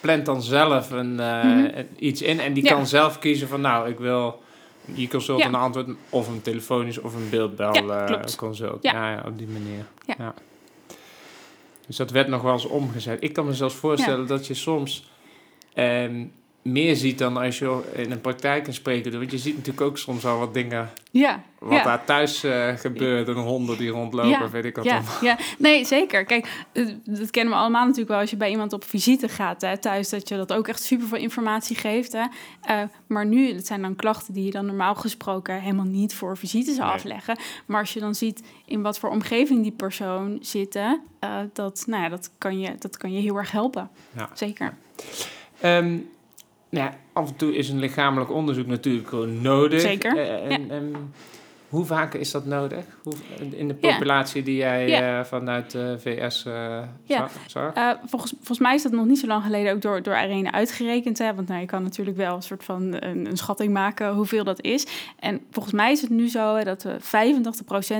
plant 0.00 0.26
dan 0.26 0.42
zelf 0.42 0.90
een, 0.90 1.12
mm 1.12 1.18
-hmm. 1.18 1.72
iets 1.96 2.22
in 2.22 2.40
en 2.40 2.52
die 2.52 2.62
kan 2.62 2.86
zelf 2.86 3.18
kiezen 3.18 3.48
van 3.48 3.60
nou, 3.60 3.88
ik 3.88 3.98
wil 3.98 4.42
je 4.94 5.08
consult 5.08 5.44
een 5.44 5.54
antwoord 5.54 5.88
of 6.08 6.28
een 6.28 6.42
telefonisch 6.42 6.98
of 6.98 7.14
een 7.14 7.30
beeldbel 7.30 7.72
consult. 8.36 8.82
Ja. 8.82 9.10
ja. 9.10 9.22
op 9.26 9.38
die 9.38 9.46
manier. 9.46 9.86
ja. 10.18 10.34
Dus 11.88 11.96
dat 11.96 12.10
werd 12.10 12.28
nog 12.28 12.42
wel 12.42 12.52
eens 12.52 12.64
omgezet. 12.64 13.22
Ik 13.22 13.32
kan 13.32 13.46
me 13.46 13.54
zelfs 13.54 13.74
voorstellen 13.74 14.26
dat 14.26 14.46
je 14.46 14.54
soms 14.54 15.10
ehm, 15.74 16.26
meer 16.62 16.96
ziet 16.96 17.18
dan 17.18 17.36
als 17.36 17.58
je 17.58 17.80
in 17.94 18.10
een 18.10 18.20
praktijk 18.20 18.66
een 18.66 18.74
spreker 18.74 19.10
doet. 19.10 19.20
Want 19.20 19.30
je 19.30 19.38
ziet 19.38 19.56
natuurlijk 19.56 19.86
ook 19.86 19.98
soms 19.98 20.26
al 20.26 20.38
wat 20.38 20.54
dingen. 20.54 20.90
Ja. 21.10 21.42
Wat 21.58 21.84
daar 21.84 22.04
thuis 22.04 22.44
uh, 22.44 22.76
gebeurt. 22.76 23.28
Een 23.28 23.34
honden 23.34 23.78
die 23.78 23.90
rondlopen, 23.90 24.30
ja, 24.30 24.50
weet 24.50 24.64
ik 24.64 24.76
wat 24.76 24.84
ja, 24.84 25.02
Ja, 25.20 25.38
nee, 25.58 25.84
zeker. 25.84 26.24
Kijk, 26.24 26.66
dat 27.04 27.30
kennen 27.30 27.52
we 27.52 27.60
allemaal 27.60 27.82
natuurlijk 27.82 28.08
wel 28.08 28.18
als 28.18 28.30
je 28.30 28.36
bij 28.36 28.50
iemand 28.50 28.72
op 28.72 28.84
visite 28.84 29.28
gaat 29.28 29.60
hè, 29.60 29.78
thuis. 29.78 30.08
Dat 30.08 30.28
je 30.28 30.36
dat 30.36 30.52
ook 30.52 30.68
echt 30.68 30.82
super 30.82 31.06
veel 31.06 31.18
informatie 31.18 31.76
geeft. 31.76 32.12
Hè. 32.12 32.24
Uh, 32.70 32.88
maar 33.06 33.26
nu, 33.26 33.54
het 33.54 33.66
zijn 33.66 33.82
dan 33.82 33.96
klachten 33.96 34.34
die 34.34 34.44
je 34.44 34.50
dan 34.50 34.66
normaal 34.66 34.94
gesproken 34.94 35.60
helemaal 35.60 35.84
niet 35.84 36.14
voor 36.14 36.36
visites 36.36 36.76
nee. 36.76 36.86
afleggen. 36.86 37.38
Maar 37.66 37.80
als 37.80 37.92
je 37.92 38.00
dan 38.00 38.14
ziet 38.14 38.42
in 38.64 38.82
wat 38.82 38.98
voor 38.98 39.10
omgeving 39.10 39.62
die 39.62 39.72
persoon 39.72 40.38
zit, 40.40 40.74
uh, 40.76 40.92
dat, 41.52 41.84
nou 41.86 42.02
ja, 42.02 42.08
dat, 42.08 42.30
kan 42.38 42.60
je, 42.60 42.74
dat 42.78 42.96
kan 42.96 43.12
je 43.12 43.20
heel 43.20 43.36
erg 43.36 43.50
helpen. 43.50 43.90
Ja. 44.16 44.30
Zeker. 44.34 44.74
Um, 45.64 46.08
nou, 46.70 46.90
af 47.12 47.28
en 47.28 47.36
toe 47.36 47.56
is 47.56 47.68
een 47.68 47.78
lichamelijk 47.78 48.30
onderzoek 48.30 48.66
natuurlijk 48.66 49.08
gewoon 49.08 49.42
nodig. 49.42 49.80
Zeker. 49.80 50.16
Uh, 50.16 50.52
en, 50.52 50.66
ja. 50.68 50.98
Hoe 51.68 51.84
vaak 51.84 52.14
is 52.14 52.30
dat 52.30 52.44
nodig? 52.44 52.84
Hoe, 53.02 53.12
in 53.50 53.68
de 53.68 53.74
populatie 53.74 54.42
die 54.42 54.56
jij 54.56 54.88
ja. 54.88 55.18
uh, 55.18 55.24
vanuit 55.24 55.70
de 55.70 55.96
VS 56.00 56.44
uh, 56.46 56.78
ja. 57.04 57.28
zag? 57.46 57.72
volgens, 58.06 58.32
volgens 58.36 58.58
mij 58.58 58.74
is 58.74 58.82
dat 58.82 58.92
nog 58.92 59.06
niet 59.06 59.18
zo 59.18 59.26
lang 59.26 59.42
geleden 59.42 59.72
ook 59.72 59.82
door, 59.82 60.02
door 60.02 60.14
Arena 60.14 60.52
uitgerekend. 60.52 61.18
Hè? 61.18 61.34
Want 61.34 61.48
nou, 61.48 61.60
je 61.60 61.66
kan 61.66 61.82
natuurlijk 61.82 62.16
wel 62.16 62.34
een 62.34 62.42
soort 62.42 62.64
van 62.64 62.82
een, 62.82 63.26
een, 63.26 63.36
schatting 63.36 63.72
maken 63.72 64.14
hoeveel 64.14 64.44
dat 64.44 64.62
is. 64.62 64.86
En 65.18 65.40
volgens 65.50 65.74
mij 65.74 65.92
is 65.92 66.00
het 66.00 66.10
nu 66.10 66.28
zo 66.28 66.56
hè, 66.56 66.64
dat 66.64 66.82
we 66.82 66.96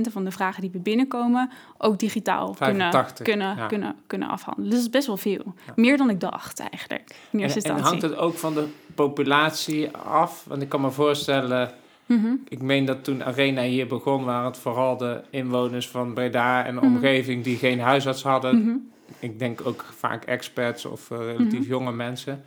85% 0.09 0.13
van 0.13 0.25
de 0.25 0.31
vragen 0.31 0.61
die 0.61 0.71
we 0.71 0.79
binnenkomen 0.79 1.51
ook 1.79 1.99
digitaal 1.99 2.55
85, 2.55 3.25
kunnen, 3.25 3.55
kunnen, 3.55 3.69
kunnen, 3.69 3.97
kunnen 4.07 4.29
afhandelen. 4.29 4.71
Dus 4.71 4.79
dat 4.79 4.87
is 4.87 4.93
best 4.95 5.07
wel 5.07 5.17
veel. 5.17 5.55
Meer 5.75 5.97
dan 5.97 6.11
ik 6.11 6.21
dacht 6.21 6.61
eigenlijk. 6.61 7.17
En 7.33 7.79
hangt 7.79 8.03
het 8.03 8.17
ook 8.17 8.35
van 8.35 8.55
de 8.55 8.67
populatie 8.95 9.97
af? 9.97 10.45
Want 10.47 10.63
ik 10.63 10.69
kan 10.69 10.81
me 10.81 10.91
voorstellen, 10.91 11.71
mm 12.09 12.23
-hmm. 12.23 12.41
ik 12.49 12.63
meen 12.63 12.85
dat 12.85 13.05
toen 13.05 13.25
Arena 13.25 13.63
hier 13.63 13.87
begon, 13.87 14.25
waren 14.25 14.47
het 14.47 14.59
vooral 14.59 14.97
de 14.97 15.21
inwoners 15.31 15.89
van 15.89 16.15
Breda 16.15 16.65
en 16.65 16.75
de 16.75 16.81
mm 16.81 16.87
-hmm. 16.87 16.97
omgeving 16.97 17.45
die 17.45 17.57
geen 17.57 17.81
huisarts 17.81 18.23
hadden. 18.23 18.57
Mm 18.57 18.63
-hmm. 18.63 18.91
Ik 19.19 19.39
denk 19.39 19.67
ook 19.67 19.85
vaak 19.97 20.25
experts 20.25 20.85
of 20.85 21.11
uh, 21.11 21.19
relatief 21.19 21.67
jonge 21.67 21.93
mensen. 21.93 22.45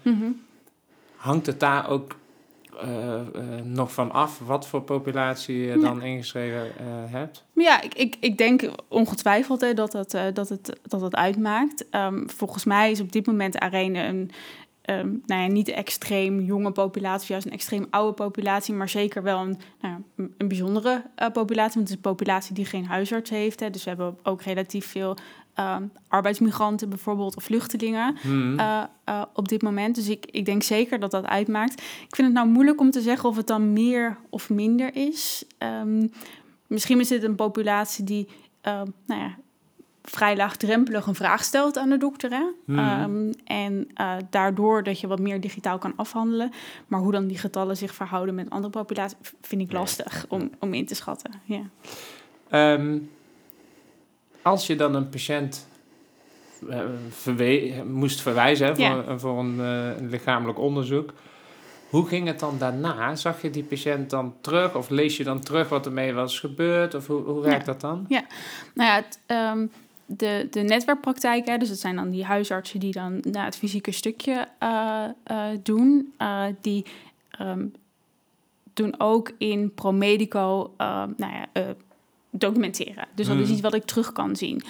Hangt 1.15 1.45
het 1.45 1.59
daar 1.59 1.89
ook 1.89 2.15
uh, 2.83 3.13
uh, 3.35 3.61
nog 3.63 3.93
van 3.93 4.11
af 4.11 4.39
wat 4.39 4.67
voor 4.67 4.81
populatie 4.81 5.57
je 5.57 5.77
dan 5.77 5.97
ja. 5.99 6.05
ingeschreven 6.05 6.71
uh, 6.81 7.11
hebt? 7.11 7.43
Ja, 7.53 7.81
ik, 7.81 7.93
ik, 7.93 8.15
ik 8.19 8.37
denk 8.37 8.69
ongetwijfeld 8.87 9.61
hè, 9.61 9.73
dat, 9.73 9.91
dat, 9.91 10.17
dat, 10.33 10.49
het, 10.49 10.79
dat 10.87 11.01
het 11.01 11.15
uitmaakt. 11.15 11.85
Um, 11.91 12.29
volgens 12.29 12.65
mij 12.65 12.91
is 12.91 12.99
op 12.99 13.11
dit 13.11 13.25
moment 13.25 13.59
Arena 13.59 14.07
een, 14.07 14.31
um, 14.85 15.21
nou 15.25 15.41
ja, 15.41 15.47
niet 15.47 15.67
een 15.67 15.73
extreem 15.73 16.39
jonge 16.39 16.71
populatie, 16.71 17.27
juist 17.31 17.45
een 17.45 17.51
extreem 17.51 17.87
oude 17.89 18.13
populatie, 18.13 18.73
maar 18.73 18.89
zeker 18.89 19.23
wel 19.23 19.39
een, 19.39 19.57
nou 19.81 19.93
ja, 20.15 20.23
een 20.37 20.47
bijzondere 20.47 21.03
uh, 21.21 21.29
populatie. 21.29 21.73
Want 21.73 21.89
het 21.89 21.89
is 21.89 21.95
een 21.95 22.11
populatie 22.11 22.53
die 22.55 22.65
geen 22.65 22.85
huisarts 22.85 23.29
heeft. 23.29 23.59
Hè, 23.59 23.69
dus 23.69 23.83
we 23.83 23.89
hebben 23.89 24.17
ook 24.23 24.41
relatief 24.41 24.85
veel 24.85 25.17
uh, 25.59 25.75
arbeidsmigranten 26.07 26.89
bijvoorbeeld 26.89 27.35
of 27.35 27.43
vluchtelingen 27.43 28.17
mm. 28.23 28.59
uh, 28.59 28.83
uh, 29.09 29.21
op 29.33 29.47
dit 29.47 29.61
moment. 29.61 29.95
Dus 29.95 30.09
ik, 30.09 30.25
ik 30.25 30.45
denk 30.45 30.63
zeker 30.63 30.99
dat 30.99 31.11
dat 31.11 31.25
uitmaakt. 31.25 31.73
Ik 31.81 32.15
vind 32.15 32.27
het 32.27 32.37
nou 32.37 32.47
moeilijk 32.47 32.79
om 32.79 32.91
te 32.91 33.01
zeggen 33.01 33.29
of 33.29 33.35
het 33.35 33.47
dan 33.47 33.73
meer 33.73 34.17
of 34.29 34.49
minder 34.49 34.95
is. 34.95 35.45
Um, 35.81 36.11
misschien 36.67 36.99
is 36.99 37.09
het 37.09 37.23
een 37.23 37.35
populatie 37.35 38.03
die 38.03 38.27
nou 38.63 39.21
ja, 39.21 39.37
vrij 40.03 40.35
laagdrempelig 40.35 41.07
een 41.07 41.15
vraag 41.15 41.43
stelt 41.43 41.77
aan 41.77 41.89
de 41.89 41.97
dokter. 41.97 42.29
Hè? 42.29 42.43
Mm. 42.65 42.79
Um, 42.79 43.31
en 43.45 43.87
uh, 44.01 44.13
daardoor 44.29 44.83
dat 44.83 44.99
je 44.99 45.07
wat 45.07 45.19
meer 45.19 45.41
digitaal 45.41 45.77
kan 45.77 45.93
afhandelen. 45.95 46.51
Maar 46.87 46.99
hoe 46.99 47.11
dan 47.11 47.27
die 47.27 47.37
getallen 47.37 47.77
zich 47.77 47.93
verhouden 47.93 48.35
met 48.35 48.49
andere 48.49 48.71
populaties, 48.71 49.17
vind 49.41 49.61
ik 49.61 49.71
lastig 49.71 50.25
om, 50.29 50.49
om 50.59 50.73
in 50.73 50.85
te 50.85 50.95
schatten. 50.95 51.31
Ja. 51.43 51.61
Um, 52.73 53.09
als 54.41 54.67
je 54.67 54.75
dan 54.75 54.95
een 54.95 55.09
patiënt 55.09 55.67
uh, 56.69 56.79
verwe 57.09 57.83
moest 57.87 58.21
verwijzen 58.21 58.67
hè, 58.67 58.75
voor, 58.75 59.19
voor 59.19 59.39
een, 59.39 59.55
uh, 59.55 59.97
een 59.97 60.09
lichamelijk 60.09 60.59
onderzoek. 60.59 61.13
Hoe 61.89 62.07
ging 62.07 62.27
het 62.27 62.39
dan 62.39 62.57
daarna? 62.57 63.15
Zag 63.15 63.41
je 63.41 63.49
die 63.49 63.63
patiënt 63.63 64.09
dan 64.09 64.33
terug 64.41 64.75
of 64.75 64.89
lees 64.89 65.17
je 65.17 65.23
dan 65.23 65.39
terug 65.39 65.69
wat 65.69 65.85
ermee 65.85 66.13
was 66.13 66.39
gebeurd? 66.39 66.93
Of 66.95 67.07
hoe, 67.07 67.23
hoe 67.23 67.41
werkt 67.41 67.65
ja. 67.65 67.71
dat 67.71 67.81
dan? 67.81 68.05
Ja, 68.07 68.23
nou 68.73 68.89
ja, 68.89 68.95
het, 68.95 69.19
um, 69.27 69.71
de, 70.05 70.47
de 70.51 70.61
netwerkpraktijk, 70.61 71.47
hè, 71.47 71.57
dus 71.57 71.69
dat 71.69 71.77
zijn 71.77 71.95
dan 71.95 72.09
die 72.09 72.25
huisartsen 72.25 72.79
die 72.79 72.91
dan 72.91 73.19
nou, 73.21 73.45
het 73.45 73.57
fysieke 73.57 73.91
stukje 73.91 74.47
uh, 74.63 75.03
uh, 75.31 75.45
doen, 75.63 76.13
uh, 76.21 76.43
die 76.61 76.85
um, 77.41 77.73
doen 78.73 78.99
ook 78.99 79.31
in 79.37 79.73
ProMedico 79.73 80.73
nou 80.77 81.15
ja, 81.17 81.75
documenteren. 82.29 83.07
Dus 83.15 83.27
dat 83.27 83.37
is 83.37 83.49
iets 83.49 83.61
wat 83.61 83.73
ik 83.73 83.85
terug 83.85 84.11
kan 84.11 84.35
zien. 84.35 84.61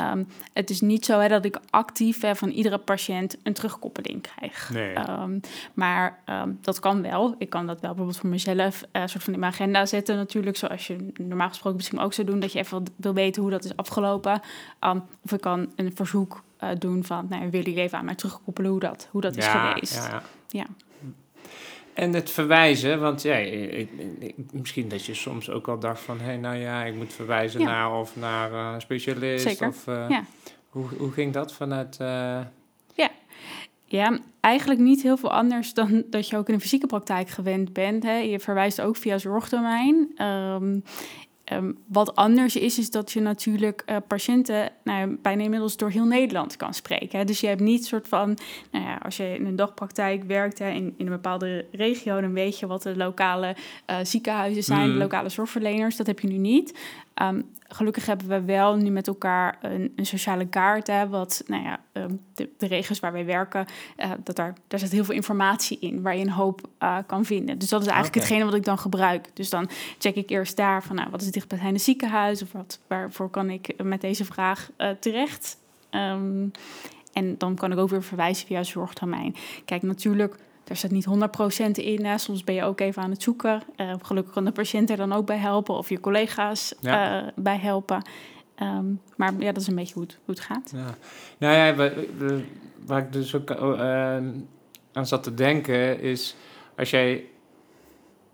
Um, 0.00 0.26
het 0.52 0.70
is 0.70 0.80
niet 0.80 1.04
zo 1.04 1.18
hè, 1.18 1.28
dat 1.28 1.44
ik 1.44 1.58
actief 1.70 2.20
hè, 2.20 2.36
van 2.36 2.48
iedere 2.48 2.78
patiënt 2.78 3.36
een 3.42 3.52
terugkoppeling 3.52 4.22
krijg. 4.22 4.70
Nee. 4.70 4.96
Um, 5.08 5.40
maar 5.74 6.18
um, 6.26 6.58
dat 6.60 6.80
kan 6.80 7.02
wel. 7.02 7.34
Ik 7.38 7.50
kan 7.50 7.66
dat 7.66 7.80
wel 7.80 7.90
bijvoorbeeld 7.90 8.18
voor 8.18 8.30
mezelf 8.30 8.84
uh, 8.92 9.02
soort 9.06 9.24
van 9.24 9.32
in 9.32 9.40
mijn 9.40 9.52
agenda 9.52 9.86
zetten 9.86 10.16
natuurlijk. 10.16 10.56
Zoals 10.56 10.86
je 10.86 11.12
normaal 11.16 11.48
gesproken 11.48 11.76
misschien 11.76 11.98
ook 11.98 12.12
zou 12.12 12.26
doen. 12.26 12.40
Dat 12.40 12.52
je 12.52 12.58
even 12.58 12.84
wil 12.96 13.14
weten 13.14 13.42
hoe 13.42 13.50
dat 13.50 13.64
is 13.64 13.76
afgelopen. 13.76 14.40
of 15.22 15.32
ik 15.32 15.40
kan 15.40 15.72
een 15.76 15.90
verzoek 15.94 16.42
uh, 16.60 16.68
doen 16.78 17.04
van... 17.04 17.26
Nou, 17.28 17.50
wil 17.50 17.68
je 17.68 17.80
even 17.80 17.98
aan 17.98 18.04
mij 18.04 18.14
terugkoppelen 18.14 18.70
hoe 18.70 18.80
dat, 18.80 19.08
hoe 19.10 19.20
dat 19.20 19.34
ja, 19.34 19.40
is 19.40 19.46
geweest. 19.48 19.94
Ja, 19.94 20.10
ja. 20.10 20.22
ja. 20.48 20.66
En 21.96 22.14
het 22.14 22.30
verwijzen, 22.30 23.00
want 23.00 23.22
ja, 23.22 23.34
ik, 23.34 23.90
ik, 24.18 24.34
misschien 24.52 24.88
dat 24.88 25.04
je 25.04 25.14
soms 25.14 25.50
ook 25.50 25.68
al 25.68 25.78
dacht 25.78 26.00
van... 26.00 26.18
hé, 26.18 26.24
hey, 26.24 26.36
nou 26.36 26.56
ja, 26.56 26.84
ik 26.84 26.94
moet 26.94 27.12
verwijzen 27.12 27.60
ja. 27.60 27.66
naar 27.66 27.98
of 27.98 28.16
naar 28.16 28.52
uh, 28.52 28.74
specialist. 28.78 29.48
Zeker, 29.48 29.68
of, 29.68 29.86
uh, 29.86 30.04
ja. 30.08 30.24
hoe, 30.68 30.86
hoe 30.98 31.12
ging 31.12 31.32
dat 31.32 31.52
vanuit... 31.52 31.98
Uh... 32.00 32.40
Ja. 32.94 33.10
ja, 33.84 34.18
eigenlijk 34.40 34.80
niet 34.80 35.02
heel 35.02 35.16
veel 35.16 35.32
anders 35.32 35.74
dan 35.74 36.04
dat 36.10 36.28
je 36.28 36.36
ook 36.36 36.48
in 36.48 36.54
een 36.54 36.60
fysieke 36.60 36.86
praktijk 36.86 37.28
gewend 37.28 37.72
bent. 37.72 38.02
Hè. 38.02 38.16
Je 38.16 38.40
verwijst 38.40 38.80
ook 38.80 38.96
via 38.96 39.18
zorgdomein. 39.18 40.22
Um, 40.22 40.82
Um, 41.52 41.78
wat 41.86 42.14
anders 42.14 42.56
is, 42.56 42.78
is 42.78 42.90
dat 42.90 43.12
je 43.12 43.20
natuurlijk 43.20 43.82
uh, 43.86 43.96
patiënten 44.06 44.70
nou, 44.84 45.18
bijna 45.22 45.42
inmiddels 45.42 45.76
door 45.76 45.90
heel 45.90 46.04
Nederland 46.04 46.56
kan 46.56 46.74
spreken. 46.74 47.18
Hè. 47.18 47.24
Dus 47.24 47.40
je 47.40 47.46
hebt 47.46 47.60
niet 47.60 47.86
soort 47.86 48.08
van, 48.08 48.38
nou 48.70 48.84
ja, 48.84 48.98
als 49.02 49.16
je 49.16 49.34
in 49.34 49.46
een 49.46 49.56
dagpraktijk 49.56 50.24
werkt 50.24 50.58
hè, 50.58 50.70
in, 50.70 50.94
in 50.96 51.06
een 51.06 51.12
bepaalde 51.12 51.66
regio, 51.72 52.20
dan 52.20 52.32
weet 52.32 52.58
je 52.58 52.66
wat 52.66 52.82
de 52.82 52.96
lokale 52.96 53.56
uh, 53.90 53.96
ziekenhuizen 54.02 54.62
zijn, 54.62 54.86
mm. 54.86 54.92
de 54.92 54.98
lokale 54.98 55.28
zorgverleners. 55.28 55.96
Dat 55.96 56.06
heb 56.06 56.20
je 56.20 56.28
nu 56.28 56.36
niet. 56.36 56.78
Um, 57.22 57.50
gelukkig 57.68 58.06
hebben 58.06 58.28
we 58.28 58.42
wel 58.42 58.76
nu 58.76 58.90
met 58.90 59.06
elkaar 59.06 59.58
een, 59.60 59.92
een 59.96 60.06
sociale 60.06 60.46
kaart, 60.46 60.86
hè, 60.86 61.08
wat, 61.08 61.42
nou 61.46 61.62
ja, 61.62 61.80
um, 61.92 62.20
de, 62.34 62.48
de 62.58 62.66
regio's 62.66 63.00
waar 63.00 63.12
wij 63.12 63.24
werken, 63.24 63.66
uh, 63.96 64.10
dat 64.24 64.36
daar, 64.36 64.54
daar 64.68 64.78
zit 64.78 64.92
heel 64.92 65.04
veel 65.04 65.14
informatie 65.14 65.78
in, 65.78 66.02
waar 66.02 66.16
je 66.16 66.24
een 66.24 66.30
hoop 66.30 66.60
uh, 66.82 66.98
kan 67.06 67.24
vinden. 67.24 67.58
Dus 67.58 67.68
dat 67.68 67.80
is 67.80 67.86
eigenlijk 67.86 68.16
okay. 68.16 68.28
hetgene 68.28 68.50
wat 68.50 68.58
ik 68.58 68.64
dan 68.64 68.78
gebruik. 68.78 69.30
Dus 69.34 69.50
dan 69.50 69.68
check 69.98 70.14
ik 70.14 70.30
eerst 70.30 70.56
daar 70.56 70.82
van, 70.82 70.96
nou, 70.96 71.10
wat 71.10 71.20
is 71.20 71.26
het 71.26 71.34
dichtbijzijnde 71.34 71.78
ziekenhuis, 71.78 72.42
of 72.42 72.52
wat, 72.52 72.80
waarvoor 72.86 73.30
kan 73.30 73.50
ik 73.50 73.82
met 73.82 74.00
deze 74.00 74.24
vraag 74.24 74.70
uh, 74.78 74.90
terecht? 74.90 75.58
Um, 75.90 76.50
en 77.12 77.38
dan 77.38 77.54
kan 77.54 77.72
ik 77.72 77.78
ook 77.78 77.90
weer 77.90 78.02
verwijzen 78.02 78.46
via 78.46 78.62
zorgtermijn. 78.62 79.34
Kijk, 79.64 79.82
natuurlijk 79.82 80.36
daar 80.66 80.76
staat 80.76 80.90
niet 80.90 81.06
100% 81.06 81.70
in. 81.72 82.04
Hè. 82.04 82.18
Soms 82.18 82.44
ben 82.44 82.54
je 82.54 82.62
ook 82.64 82.80
even 82.80 83.02
aan 83.02 83.10
het 83.10 83.22
zoeken. 83.22 83.62
Uh, 83.76 83.92
gelukkig 84.02 84.32
kan 84.32 84.44
de 84.44 84.52
patiënt 84.52 84.90
er 84.90 84.96
dan 84.96 85.12
ook 85.12 85.26
bij 85.26 85.36
helpen 85.36 85.74
of 85.74 85.88
je 85.88 86.00
collega's 86.00 86.74
ja. 86.80 87.22
uh, 87.22 87.28
bij 87.36 87.56
helpen. 87.58 88.02
Um, 88.62 89.00
maar 89.16 89.32
ja, 89.38 89.52
dat 89.52 89.62
is 89.62 89.66
een 89.68 89.74
beetje 89.74 89.94
hoe 89.94 90.02
het, 90.02 90.18
hoe 90.24 90.34
het 90.34 90.44
gaat. 90.44 90.72
Ja. 90.74 90.94
Nou 91.38 91.54
ja, 91.54 91.90
waar 92.86 92.98
ik 93.02 93.12
dus 93.12 93.34
ook 93.34 93.50
uh, 93.50 94.16
aan 94.92 95.06
zat 95.06 95.22
te 95.22 95.34
denken 95.34 96.00
is... 96.00 96.36
als 96.76 96.90
jij 96.90 97.24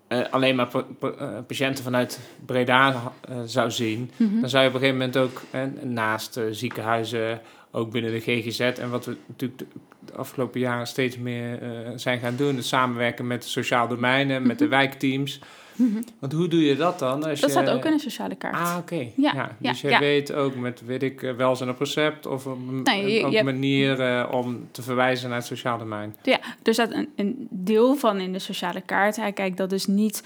eh, 0.09 0.21
alleen 0.31 0.57
maar 0.57 0.67
pa- 0.69 0.87
pa- 0.99 1.11
eh, 1.11 1.29
patiënten 1.47 1.85
vanuit 1.85 2.21
Breda 2.47 3.13
eh, 3.29 3.37
zou 3.45 3.71
zien, 3.71 4.11
Mhm. 4.17 4.41
dan 4.41 4.49
zou 4.49 4.63
je 4.63 4.69
op 4.69 4.75
een 4.75 4.81
gegeven 4.81 4.99
moment 5.01 5.17
ook 5.17 5.43
eh, 5.51 5.63
naast 5.83 6.37
eh, 6.37 6.45
ziekenhuizen, 6.51 7.41
ook 7.71 7.91
binnen 7.91 8.11
de 8.13 8.21
GGZ 8.21 8.61
en 8.61 8.91
wat 8.91 9.05
we 9.05 9.17
natuurlijk 9.27 9.63
afgelopen 10.17 10.61
jaren 10.61 10.87
steeds 10.87 11.19
meer 11.19 11.63
eh, 11.63 11.69
zijn 11.97 12.19
gaan 12.19 12.37
doen, 12.37 12.57
het 12.57 12.65
samenwerken 12.67 13.27
met 13.27 13.43
de 13.43 13.49
sociaal 13.49 13.89
domeinen, 13.89 14.47
met 14.47 14.59
de 14.59 14.65
Mhm. 14.65 14.75
wijkteams. 14.75 15.41
Mhm. 15.77 16.03
Want 16.19 16.33
hoe 16.33 16.49
doe 16.49 16.65
je 16.65 16.77
dat 16.77 16.99
dan? 16.99 17.15
Als 17.15 17.25
Dat 17.25 17.39
je, 17.41 17.49
staat 17.61 17.71
ook 17.71 17.85
in 17.85 17.91
de 17.93 17.99
sociale 17.99 18.35
kaart. 18.35 18.55
Ah, 18.57 18.77
oké. 18.81 18.95
Ja, 18.97 19.11
Ja, 19.17 19.33
ja, 19.59 19.71
dus 19.71 19.81
je 19.81 19.89
ja. 19.89 19.99
weet 19.99 20.33
ook 20.33 20.57
met, 20.57 20.83
weet 20.87 21.03
ik, 21.03 21.23
eh, 21.23 21.33
welzijn 21.33 21.71
op 21.71 21.79
recept 21.79 22.27
of 22.27 22.45
een, 22.45 22.81
Nee, 22.83 23.13
je- 23.13 23.25
ook 23.25 23.31
je 23.31 23.37
hebt- 23.37 23.49
manieren 23.51 24.33
om 24.33 24.69
te 24.71 24.83
verwijzen 24.83 25.29
naar 25.29 25.39
het 25.39 25.47
sociaal 25.47 25.79
domein. 25.79 26.17
Ja, 26.23 26.39
er 26.63 26.73
staat 26.75 26.93
een, 26.93 27.09
een 27.17 27.47
deel 27.51 27.95
van 27.97 28.21
in 28.21 28.33
de 28.33 28.39
sociale 28.39 28.81
kaart. 28.81 29.17
Hij 29.17 29.33
kijkt 29.33 29.57
dat 29.57 29.73
is 29.73 29.87
niet 29.87 30.23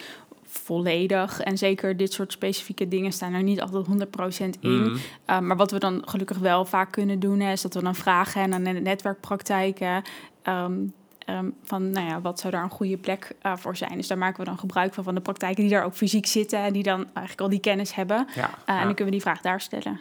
volledig. 0.56 1.40
En 1.40 1.58
zeker 1.58 1.96
dit 1.96 2.12
soort 2.12 2.32
specifieke 2.32 2.88
dingen 2.88 3.12
staan 3.12 3.32
er 3.32 3.42
niet 3.42 3.60
altijd 3.60 3.86
100% 3.86 4.60
in. 4.60 4.80
Mhm. 4.80 4.96
Uh, 5.30 5.38
maar 5.38 5.56
wat 5.56 5.70
we 5.70 5.78
dan 5.78 6.02
gelukkig 6.04 6.38
wel 6.38 6.64
vaak 6.64 6.92
kunnen 6.92 7.20
doen, 7.20 7.40
hè, 7.40 7.52
is 7.52 7.62
dat 7.62 7.74
we 7.74 7.82
dan 7.82 7.94
vragen 7.94 8.42
en 8.42 8.54
aan 8.54 8.64
de 8.64 8.70
netwerkpraktijken. 8.70 10.02
ehm, 10.42 10.72
ehm, 11.18 11.50
van, 11.64 11.90
nou 11.90 12.06
ja, 12.08 12.20
wat 12.20 12.40
zou 12.40 12.52
daar 12.52 12.62
een 12.62 12.70
goede 12.70 12.96
plek 12.96 13.34
uh, 13.42 13.56
voor 13.56 13.76
zijn? 13.76 13.96
Dus 13.96 14.06
daar 14.06 14.18
maken 14.18 14.38
we 14.38 14.44
dan 14.44 14.58
gebruik 14.58 14.94
van, 14.94 15.04
van 15.04 15.14
de 15.14 15.20
praktijken 15.20 15.62
die 15.62 15.72
daar 15.72 15.84
ook 15.84 15.94
fysiek 15.94 16.26
zitten 16.26 16.58
en 16.58 16.72
die 16.72 16.82
dan 16.82 17.04
eigenlijk 17.04 17.40
al 17.40 17.48
die 17.48 17.60
kennis 17.60 17.94
hebben. 17.94 18.26
Ja, 18.34 18.48
Uh, 18.48 18.54
ja. 18.66 18.78
En 18.78 18.84
dan 18.84 18.94
kunnen 18.94 19.04
we 19.04 19.10
die 19.10 19.20
vraag 19.20 19.40
daar 19.40 19.60
stellen. 19.60 20.00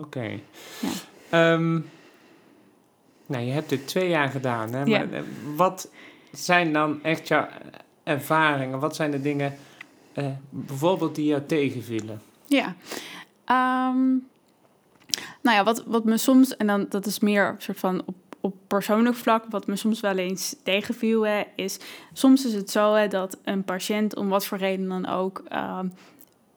Oké. 0.00 0.38
Ja. 0.80 0.88
Ehm, 1.30 1.80
nou, 3.26 3.44
je 3.44 3.52
hebt 3.52 3.68
dit 3.68 3.88
twee 3.88 4.08
jaar 4.08 4.28
gedaan. 4.28 4.72
Hè? 4.72 4.82
Ja. 4.82 4.98
Maar, 4.98 5.12
eh, 5.12 5.22
wat 5.56 5.88
zijn 6.32 6.72
dan 6.72 7.02
echt 7.02 7.28
jouw 7.28 7.46
ervaringen? 8.02 8.78
Wat 8.78 8.96
zijn 8.96 9.10
de 9.10 9.20
dingen 9.20 9.54
eh, 10.12 10.26
bijvoorbeeld 10.50 11.14
die 11.14 11.26
jou 11.26 11.42
tegenvielen? 11.46 12.20
Ja. 12.46 12.74
Ehm, 13.44 14.08
nou 15.42 15.56
ja, 15.56 15.64
wat, 15.64 15.84
wat 15.86 16.04
me 16.04 16.16
soms, 16.16 16.56
en 16.56 16.66
dan 16.66 16.86
dat 16.88 17.06
is 17.06 17.18
meer 17.18 17.54
soort 17.58 17.78
van 17.78 18.02
op, 18.06 18.14
op 18.40 18.54
persoonlijk 18.66 19.16
vlak, 19.16 19.44
wat 19.48 19.66
me 19.66 19.76
soms 19.76 20.00
wel 20.00 20.16
eens 20.16 20.56
tegenviel, 20.62 21.26
hè, 21.26 21.42
is 21.56 21.78
soms 22.12 22.46
is 22.46 22.54
het 22.54 22.70
zo 22.70 22.94
hè, 22.94 23.08
dat 23.08 23.38
een 23.44 23.64
patiënt, 23.64 24.16
om 24.16 24.28
wat 24.28 24.46
voor 24.46 24.58
reden 24.58 24.88
dan 24.88 25.06
ook, 25.06 25.42
ehm, 25.48 25.88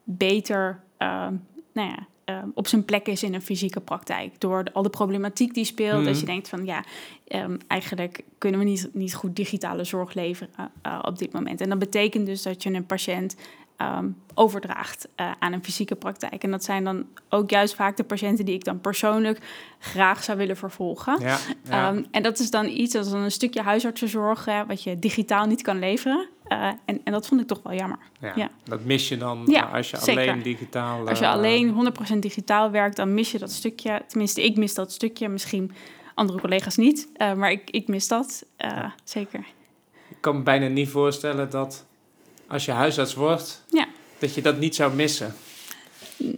beter 0.04 0.80
ehm, 0.96 1.34
nou 1.72 1.88
ja, 1.88 2.06
ehm, 2.26 2.48
op 2.54 2.66
zijn 2.66 2.84
plek 2.84 3.06
is 3.08 3.22
in 3.22 3.34
een 3.34 3.42
fysieke 3.42 3.80
praktijk. 3.80 4.40
Door 4.40 4.64
de- 4.64 4.72
al 4.72 4.82
de 4.82 4.90
problematiek 4.90 5.54
die 5.54 5.64
speelt. 5.64 5.96
Mhm. 5.96 6.04
Dat 6.04 6.20
je 6.20 6.26
denkt 6.26 6.48
van 6.48 6.64
ja, 6.64 6.84
ehm, 7.28 7.56
eigenlijk 7.66 8.20
kunnen 8.38 8.60
we 8.60 8.66
niet, 8.66 8.88
niet 8.92 9.14
goed 9.14 9.36
digitale 9.36 9.84
zorg 9.84 10.14
leveren 10.14 10.50
eh, 10.82 10.98
op 11.02 11.18
dit 11.18 11.32
moment. 11.32 11.60
En 11.60 11.68
dat 11.68 11.78
betekent 11.78 12.26
dus 12.26 12.42
dat 12.42 12.62
je 12.62 12.70
een 12.72 12.86
patiënt 12.86 13.36
ehm, 13.76 14.08
overdraagt 14.34 15.08
eh, 15.14 15.30
aan 15.38 15.52
een 15.52 15.64
fysieke 15.64 15.94
praktijk. 15.94 16.42
En 16.42 16.50
dat 16.50 16.64
zijn 16.64 16.84
dan 16.84 17.06
ook 17.28 17.50
juist 17.50 17.74
vaak 17.74 17.96
de 17.96 18.04
patiënten 18.04 18.44
die 18.44 18.54
ik 18.54 18.64
dan 18.64 18.80
persoonlijk 18.80 19.38
graag 19.78 20.24
zou 20.24 20.38
willen 20.38 20.56
vervolgen. 20.56 21.20
Ja, 21.20 21.38
ja. 21.68 21.94
En 22.10 22.22
dat 22.22 22.38
is 22.38 22.50
dan 22.50 22.66
iets, 22.68 22.92
dat 22.92 23.04
is 23.04 23.10
dan 23.10 23.20
een 23.20 23.30
stukje 23.30 23.62
huisartsenzorg, 23.62 24.44
hè, 24.44 24.66
wat 24.66 24.82
je 24.82 24.98
digitaal 24.98 25.46
niet 25.46 25.62
kan 25.62 25.78
leveren. 25.78 26.28
Eh, 26.48 26.66
en, 26.84 27.00
en 27.04 27.12
dat 27.12 27.26
vond 27.26 27.40
ik 27.40 27.46
toch 27.46 27.60
wel 27.62 27.72
jammer. 27.74 27.98
ja. 28.20 28.32
ja. 28.36 28.50
Dat 28.64 28.84
mis 28.84 29.08
je 29.08 29.16
dan 29.16 29.42
Ja, 29.46 29.66
eh, 29.68 29.74
als 29.74 29.90
je 29.90 29.96
zeker. 29.96 30.22
alleen 30.30 30.42
digitaal... 30.42 31.08
Als 31.08 31.18
je 31.18 31.24
eh, 31.24 31.30
alleen 31.32 31.92
100% 32.14 32.18
digitaal 32.18 32.70
werkt, 32.70 32.96
dan 32.96 33.14
mis 33.14 33.32
je 33.32 33.38
dat 33.38 33.52
stukje. 33.52 34.02
Tenminste, 34.06 34.44
ik 34.44 34.56
mis 34.56 34.74
dat 34.74 34.92
stukje. 34.92 35.28
Misschien 35.28 35.72
andere 36.14 36.40
collega's 36.40 36.76
niet, 36.76 37.08
eh, 37.14 37.32
maar 37.32 37.50
ik, 37.50 37.70
ik 37.70 37.88
mis 37.88 38.08
dat. 38.08 38.44
zeker. 39.04 39.40
Ik 40.08 40.16
kan 40.20 40.36
me 40.36 40.42
bijna 40.42 40.66
niet 40.68 40.88
voorstellen 40.88 41.50
dat 41.50 41.86
als 42.46 42.64
je 42.64 42.72
huisarts 42.72 43.14
wordt, 43.14 43.64
Ja. 43.70 43.86
dat 44.18 44.34
je 44.34 44.42
dat 44.42 44.58
niet 44.58 44.74
zou 44.74 44.94
missen. 44.94 45.34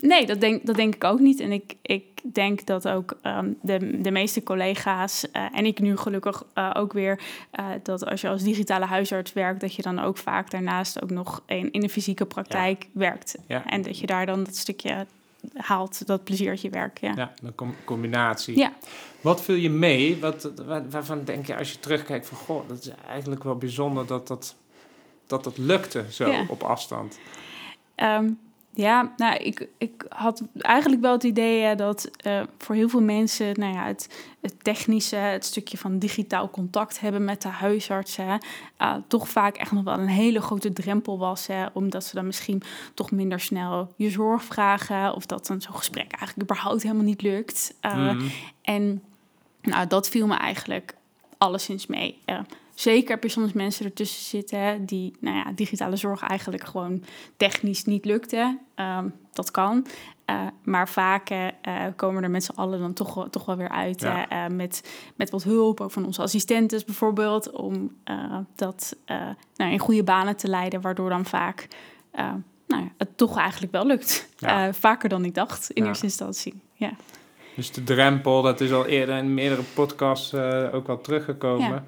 Nee, 0.01 0.27
dat 0.27 0.41
denk, 0.41 0.67
dat 0.67 0.77
denk 0.77 0.95
ik 0.95 1.05
ook 1.05 1.19
niet. 1.21 1.41
En 1.41 1.53
ik, 1.53 1.75
ik 1.83 2.05
denk 2.23 2.67
dat 2.67 2.89
ook 2.89 3.17
ehm, 3.23 3.53
de, 3.63 4.01
de 4.01 4.11
meeste 4.11 4.43
collega's, 4.43 5.31
eh, 5.31 5.45
en 5.53 5.67
ik 5.67 5.81
nu 5.81 5.97
gelukkig 5.97 6.45
eh, 6.55 6.71
ook 6.75 6.93
weer, 6.93 7.21
eh, 7.51 7.67
dat 7.83 8.07
als 8.07 8.21
je 8.21 8.29
als 8.29 8.43
digitale 8.43 8.85
huisarts 8.85 9.33
werkt, 9.33 9.61
dat 9.61 9.75
je 9.75 9.83
dan 9.83 9.99
ook 9.99 10.17
vaak 10.17 10.51
daarnaast 10.51 11.03
ook 11.03 11.11
nog 11.11 11.43
in, 11.47 11.73
in 11.73 11.81
de 11.81 11.89
fysieke 11.89 12.27
praktijk 12.27 12.87
werkt. 12.93 13.37
Ja. 13.47 13.67
En 13.67 13.83
dat 13.83 13.99
je 13.99 14.07
daar 14.07 14.27
dan 14.27 14.45
dat 14.45 14.57
stukje 14.57 15.07
haalt, 15.55 16.07
dat 16.07 16.25
pleziertje 16.25 16.71
werk. 16.71 17.01
Ja. 17.01 17.13
Ja, 17.17 17.33
een 17.43 17.55
com- 17.55 17.75
combinatie. 17.85 18.57
Ja. 18.59 18.73
Wat 19.21 19.43
viel 19.43 19.55
je 19.55 19.71
mee? 19.71 20.19
Wat, 20.21 20.51
waar- 20.67 20.91
waarvan 20.91 21.25
denk 21.25 21.47
je 21.47 21.57
als 21.57 21.73
je 21.73 21.81
terugkijkt 21.81 22.27
van... 22.27 22.39
Goh, 22.39 22.69
dat 22.69 22.79
is 22.79 22.91
eigenlijk 23.09 23.45
wel 23.45 23.57
bijzonder 23.57 24.07
dat 24.07 24.27
dat, 24.29 24.55
dat, 25.27 25.45
dat 25.45 25.59
lukte 25.59 26.05
zo 26.11 26.31
Ja. 26.31 26.45
op 26.49 26.63
afstand. 26.63 27.19
Ehm, 27.95 28.31
ja, 28.79 29.13
nou, 29.17 29.37
ik, 29.37 29.69
ik 29.79 30.05
had 30.09 30.43
eigenlijk 30.59 31.03
wel 31.03 31.13
het 31.13 31.23
idee 31.23 31.75
dat 31.75 32.11
eh, 32.17 32.43
voor 32.59 32.75
heel 32.75 32.89
veel 32.89 33.03
mensen, 33.03 33.61
nou 33.61 33.75
ja, 33.75 33.87
het, 33.87 34.09
het 34.41 34.65
technische, 34.65 35.17
het 35.17 35.45
stukje 35.45 35.79
van 35.79 35.99
digitaal 35.99 36.51
contact 36.51 37.01
hebben 37.01 37.25
met 37.25 37.43
de 37.43 37.49
huisartsen, 37.49 38.39
eh, 38.77 38.95
toch 39.09 39.29
vaak 39.29 39.57
echt 39.57 39.73
nog 39.73 39.85
wel 39.85 39.99
een 39.99 40.09
hele 40.09 40.41
grote 40.41 40.73
drempel 40.73 41.19
was, 41.19 41.47
hè, 41.47 41.67
omdat 41.73 42.05
ze 42.05 42.15
dan 42.15 42.27
misschien 42.27 42.63
toch 42.95 43.11
minder 43.11 43.41
snel 43.41 43.93
je 43.97 44.11
zorg 44.11 44.45
vragen, 44.45 45.15
of 45.15 45.27
dat 45.27 45.47
dan 45.47 45.61
zo'n 45.61 45.75
gesprek 45.75 46.13
eigenlijk 46.13 46.51
überhaupt 46.51 46.83
helemaal 46.83 47.05
niet 47.05 47.23
lukt. 47.23 47.75
Eh, 47.81 47.95
Mhm. 47.97 48.27
en 48.63 49.03
nou, 49.63 49.87
dat 49.87 50.09
viel 50.09 50.27
me 50.27 50.37
eigenlijk 50.37 50.95
alleszins 51.39 51.87
mee. 51.87 52.19
Zeker 52.79 53.11
heb 53.11 53.23
je 53.23 53.29
soms 53.29 53.53
mensen 53.53 53.85
ertussen 53.85 54.25
zitten 54.25 54.87
die, 54.87 55.17
nou 55.21 55.37
ja, 55.37 55.53
digitale 55.55 55.97
zorg 55.97 56.23
eigenlijk 56.23 56.65
gewoon 56.65 57.05
technisch 57.37 57.85
niet 57.85 58.05
lukte. 58.05 58.59
Ehm, 58.75 59.09
dat 59.33 59.51
kan. 59.51 59.87
Eh, 60.25 60.47
maar 60.63 60.89
vaak 60.89 61.31
eh, 61.31 61.47
eh, 61.47 61.53
komen 61.97 62.23
er 62.23 62.31
met 62.31 62.45
z'n 62.45 62.53
allen 62.55 62.81
dan 62.81 62.93
toch, 62.93 63.15
wel- 63.15 63.31
toch 63.31 63.45
wel 63.45 63.57
weer 63.57 63.69
uit. 63.69 64.01
Ja. 64.01 64.49
met, 64.49 64.91
met 65.17 65.31
wat 65.31 65.43
hulp, 65.43 65.81
ook 65.81 65.91
van 65.91 66.05
onze 66.07 66.23
assistentes 66.23 66.85
bijvoorbeeld. 66.85 67.51
Om 67.51 67.97
dat 68.57 68.97
nou, 69.57 69.73
in 69.73 69.79
goede 69.79 70.05
banen 70.05 70.37
te 70.37 70.49
leiden. 70.49 70.81
Waardoor 70.81 71.09
dan 71.09 71.25
vaak 71.25 71.69
nou, 72.67 72.89
het 72.99 73.17
toch 73.17 73.37
eigenlijk 73.39 73.73
wel 73.73 73.87
lukt. 73.87 74.29
Ja. 74.37 74.73
Vaker 74.73 75.09
dan 75.09 75.25
ik 75.25 75.35
dacht 75.35 75.71
in 75.71 75.83
Ja. 75.83 75.89
eerste 75.89 76.05
instantie. 76.05 76.61
Ja. 76.73 76.91
Dus 77.57 77.73
de 77.73 77.85
drempel, 77.85 78.43
dat 78.43 78.61
is 78.61 78.73
al 78.73 78.87
eerder 78.87 79.17
in 79.17 79.35
meerdere 79.35 79.63
podcasts 79.75 80.35
ook 80.73 80.87
wel 80.87 81.01
teruggekomen. 81.01 81.85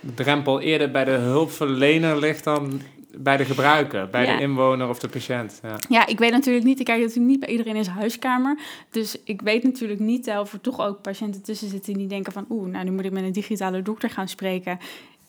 De 0.00 0.14
drempel 0.14 0.60
eerder 0.60 0.90
bij 0.90 1.04
de 1.04 1.10
hulpverlener 1.10 2.18
ligt 2.18 2.44
dan 2.44 2.80
bij 3.16 3.36
de 3.36 3.44
gebruiker, 3.44 4.08
bij 4.10 4.24
Ja. 4.26 4.36
de 4.36 4.42
inwoner 4.42 4.88
of 4.88 4.98
de 4.98 5.08
patiënt. 5.08 5.60
Ja. 5.62 5.76
Ja, 5.88 6.06
ik 6.06 6.18
weet 6.18 6.30
natuurlijk 6.30 6.64
niet, 6.64 6.78
ik 6.78 6.84
kijk 6.84 7.00
natuurlijk 7.00 7.26
niet 7.26 7.40
bij 7.40 7.48
iedereen 7.48 7.76
in 7.76 7.84
zijn 7.84 7.96
huiskamer. 7.96 8.58
Dus 8.90 9.16
ik 9.24 9.40
weet 9.42 9.62
natuurlijk 9.62 10.00
niet 10.00 10.26
eh, 10.26 10.38
of 10.38 10.52
er 10.52 10.60
toch 10.60 10.80
ook 10.80 11.02
patiënten 11.02 11.42
tussen 11.42 11.68
zitten 11.68 11.94
die 11.94 12.06
denken 12.06 12.32
van... 12.32 12.46
oeh, 12.50 12.68
nou 12.70 12.84
nu 12.84 12.90
moet 12.90 13.04
ik 13.04 13.12
met 13.12 13.22
een 13.22 13.32
digitale 13.32 13.82
dokter 13.82 14.10
gaan 14.10 14.28
spreken. 14.28 14.78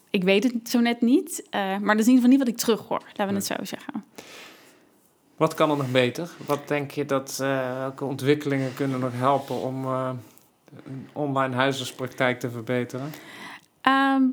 Ik 0.09 0.23
weet 0.23 0.43
het 0.43 0.53
zo 0.69 0.79
net 0.79 1.01
niet, 1.01 1.43
eh, 1.49 1.59
maar 1.61 1.95
dat 1.95 2.05
is 2.05 2.07
in 2.07 2.13
ieder 2.13 2.13
geval 2.13 2.29
niet 2.29 2.39
wat 2.39 2.47
ik 2.47 2.57
terughoor. 2.57 3.01
Laten 3.07 3.27
we 3.27 3.33
het 3.33 3.45
zo 3.45 3.55
zeggen. 3.61 4.03
Wat 5.37 5.53
kan 5.53 5.71
er 5.71 5.77
nog 5.77 5.91
beter? 5.91 6.29
Wat 6.45 6.67
denk 6.67 6.91
je 6.91 7.05
dat, 7.05 7.37
eh, 7.41 7.77
welke 7.79 8.05
ontwikkelingen 8.05 8.73
kunnen 8.73 8.99
nog 8.99 9.11
helpen 9.15 9.55
om 9.61 9.85
een 9.85 11.07
online 11.13 11.55
huisartspraktijk 11.55 12.39
te 12.39 12.49
verbeteren? 12.49 13.11
Ehm, 13.81 14.25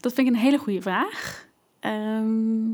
dat 0.00 0.12
vind 0.12 0.28
ik 0.28 0.34
een 0.34 0.40
hele 0.40 0.58
goede 0.58 0.82
vraag. 0.82 1.46
Ehm, 1.80 2.68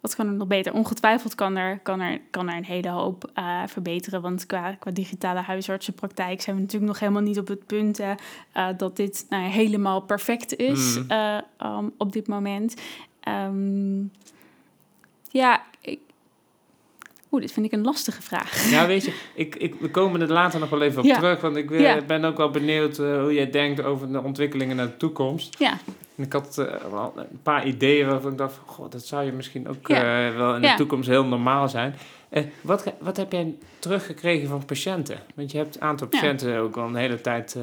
wat 0.00 0.14
kan 0.14 0.26
er 0.26 0.32
nog 0.32 0.46
beter? 0.48 0.72
Ongetwijfeld 0.74 1.34
kan 1.34 1.56
er, 1.56 1.78
kan 1.78 2.00
er, 2.00 2.20
kan 2.30 2.48
er 2.48 2.56
een 2.56 2.64
hele 2.64 2.88
hoop 2.88 3.30
eh, 3.34 3.62
verbeteren. 3.66 4.22
Want 4.22 4.46
qua, 4.46 4.74
qua 4.74 4.90
digitale 4.90 5.40
huisartsenpraktijk 5.40 6.40
zijn 6.40 6.56
we 6.56 6.62
natuurlijk 6.62 6.90
nog 6.92 7.00
helemaal 7.00 7.22
niet 7.22 7.38
op 7.38 7.48
het 7.48 7.66
punt 7.66 7.98
hè, 7.98 8.14
eh, 8.52 8.68
dat 8.76 8.96
dit 8.96 9.26
nou, 9.28 9.42
helemaal 9.44 10.00
perfect 10.00 10.56
is 10.56 10.96
Mm. 10.98 11.04
eh, 11.08 11.38
um, 11.62 11.92
op 11.98 12.12
dit 12.12 12.26
moment. 12.28 12.74
Ehm, 13.20 14.00
ja. 15.30 15.62
Oeh, 17.32 17.42
dit 17.42 17.52
vind 17.52 17.66
ik 17.66 17.72
een 17.72 17.82
lastige 17.84 18.22
vraag. 18.22 18.70
Ja, 18.70 18.86
weet 18.86 19.04
je, 19.04 19.12
ik, 19.34 19.56
ik, 19.56 19.74
we 19.80 19.90
komen 19.90 20.20
er 20.20 20.28
later 20.32 20.60
nog 20.60 20.70
wel 20.70 20.82
even 20.82 20.98
op 20.98 21.04
Ja. 21.04 21.14
terug, 21.14 21.40
want 21.40 21.56
ik 21.56 21.70
Ja. 21.70 22.00
ben 22.06 22.24
ook 22.24 22.36
wel 22.36 22.50
benieuwd 22.50 22.98
eh, 22.98 23.20
hoe 23.20 23.34
jij 23.34 23.50
denkt 23.50 23.82
over 23.82 24.12
de 24.12 24.22
ontwikkelingen 24.22 24.76
naar 24.76 24.86
de 24.86 24.96
toekomst. 24.96 25.58
Ja, 25.58 25.78
En 26.16 26.24
ik 26.24 26.32
had 26.32 26.58
eh, 26.58 26.66
wel 26.90 27.12
een 27.16 27.40
paar 27.42 27.66
ideeën 27.66 28.06
waarvan 28.08 28.30
ik 28.32 28.38
dacht, 28.38 28.54
van, 28.54 28.64
goh, 28.74 28.90
dat 28.90 29.04
zou 29.06 29.24
je 29.24 29.32
misschien 29.32 29.68
ook 29.68 29.88
Ja. 29.88 30.28
eh, 30.28 30.36
wel 30.36 30.54
in 30.54 30.60
de 30.62 30.74
toekomst 30.76 31.08
heel 31.08 31.24
normaal 31.24 31.68
zijn. 31.68 31.94
Wat, 32.60 32.92
wat 33.00 33.16
heb 33.16 33.32
jij 33.32 33.54
teruggekregen 33.78 34.48
van 34.48 34.64
patiënten? 34.64 35.18
Want 35.34 35.50
je 35.50 35.58
hebt 35.58 35.74
een 35.74 35.82
aantal 35.82 36.06
patiënten 36.06 36.56
ook 36.58 36.76
al 36.76 36.86
een 36.86 36.94
hele 36.94 37.20
tijd 37.20 37.56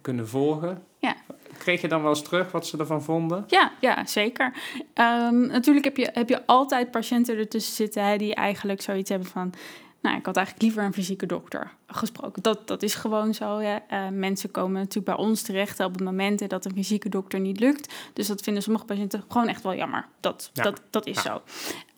kunnen 0.00 0.28
volgen. 0.28 0.82
Ja. 0.98 1.16
Kreeg 1.60 1.80
je 1.80 1.88
dan 1.88 2.02
wel 2.02 2.10
eens 2.10 2.22
terug 2.22 2.52
wat 2.52 2.66
ze 2.66 2.78
ervan 2.78 3.02
vonden? 3.02 3.44
Ja, 3.46 3.72
ja 3.80 4.06
zeker. 4.06 4.52
Ehm, 4.94 5.46
natuurlijk 5.46 5.84
heb 5.84 5.96
je, 5.96 6.10
heb 6.12 6.28
je 6.28 6.46
altijd 6.46 6.90
patiënten 6.90 7.38
ertussen 7.38 7.74
zitten 7.74 8.04
hè, 8.04 8.16
die 8.16 8.34
eigenlijk 8.34 8.82
zoiets 8.82 9.10
hebben 9.10 9.28
van... 9.28 9.52
nou, 10.00 10.16
ik 10.16 10.26
had 10.26 10.36
eigenlijk 10.36 10.66
liever 10.66 10.84
een 10.84 10.92
fysieke 10.92 11.26
dokter 11.26 11.72
gesproken. 11.86 12.42
Dat, 12.42 12.68
dat 12.68 12.82
is 12.82 12.94
gewoon 12.94 13.34
zo. 13.34 13.60
Ja. 13.60 13.82
Uh, 13.90 14.08
mensen 14.08 14.50
komen 14.50 14.72
natuurlijk 14.72 15.16
bij 15.16 15.26
ons 15.26 15.42
terecht 15.42 15.80
op 15.80 15.92
het 15.92 16.04
moment 16.04 16.48
dat 16.48 16.64
een 16.64 16.74
fysieke 16.74 17.08
dokter 17.08 17.40
niet 17.40 17.60
lukt. 17.60 17.94
Dus 18.12 18.26
dat 18.26 18.40
vinden 18.40 18.62
sommige 18.62 18.84
patiënten 18.84 19.24
gewoon 19.28 19.48
echt 19.48 19.62
wel 19.62 19.74
jammer. 19.74 20.06
Dat, 20.20 20.50
dat, 20.52 20.80
dat 20.90 21.06
is 21.06 21.22
zo. 21.22 21.42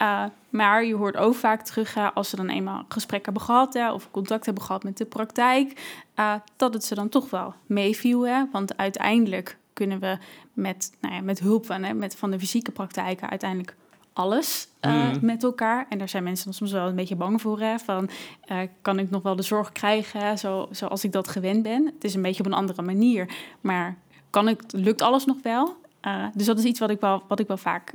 Uh, 0.03 0.25
maar 0.49 0.85
je 0.85 0.95
hoort 0.95 1.17
ook 1.17 1.35
vaak 1.35 1.63
terug, 1.63 2.15
als 2.15 2.29
ze 2.29 2.37
dan 2.37 2.49
eenmaal 2.49 2.85
gesprek 2.89 3.25
hebben 3.25 3.43
gehad 3.43 3.75
hè, 3.75 3.93
of 3.93 4.11
contact 4.11 4.45
hebben 4.45 4.65
gehad 4.65 4.83
met 4.83 4.97
de 4.97 5.05
praktijk, 5.05 5.81
uh, 6.17 6.35
dat 6.57 6.75
het 6.75 6.85
ze 6.85 6.95
dan 6.95 7.09
toch 7.09 7.31
wel 7.31 7.55
meeviel. 7.67 8.27
Hè? 8.27 8.45
Want 8.53 8.77
uiteindelijk 8.77 9.57
kunnen 9.73 10.01
we 10.01 10.19
met, 10.53 10.93
nou 11.01 11.15
ja, 11.15 11.21
met 11.21 11.39
hulp 11.39 11.67
van, 11.67 11.83
hè, 11.83 11.95
met, 11.95 12.17
van 12.17 12.31
de 12.31 12.39
fysieke 12.39 12.71
praktijken 12.71 13.31
uiteindelijk 13.31 13.77
alles 14.13 14.69
uh, 14.81 15.11
met 15.21 15.43
elkaar. 15.43 15.87
En 15.89 15.99
daar 15.99 16.09
zijn 16.09 16.23
mensen 16.23 16.45
dan 16.45 16.55
soms 16.55 16.73
wel 16.73 16.89
een 16.89 16.95
beetje 16.95 17.17
bang 17.17 17.41
voor. 17.41 17.61
Hè? 17.61 17.79
Van, 17.79 18.11
uh, 18.51 18.59
kan 18.83 18.99
ik 18.99 19.11
nog 19.11 19.23
wel 19.23 19.37
de 19.37 19.43
zorg 19.43 19.73
krijgen 19.73 20.39
zo, 20.39 20.69
zoals 20.71 21.05
ik 21.05 21.13
dat 21.13 21.29
gewend 21.29 21.63
ben? 21.63 21.87
Het 21.87 22.05
is 22.05 22.15
een 22.15 22.23
beetje 22.23 22.41
op 22.41 22.47
een 22.47 22.57
andere 22.57 22.83
manier. 22.83 23.35
Maar 23.61 23.97
kan 24.31 24.49
ik, 24.49 24.63
lukt 24.67 25.03
alles 25.03 25.25
nog 25.25 25.37
wel? 25.43 25.77
Uh, 26.03 26.27
dus 26.35 26.47
dat 26.47 26.59
is 26.59 26.65
iets 26.65 26.81
wat 26.81 26.91
ik 26.91 27.01
wel, 27.01 27.23
wat 27.29 27.41
ik 27.41 27.47
wel 27.47 27.57
vaak 27.57 27.95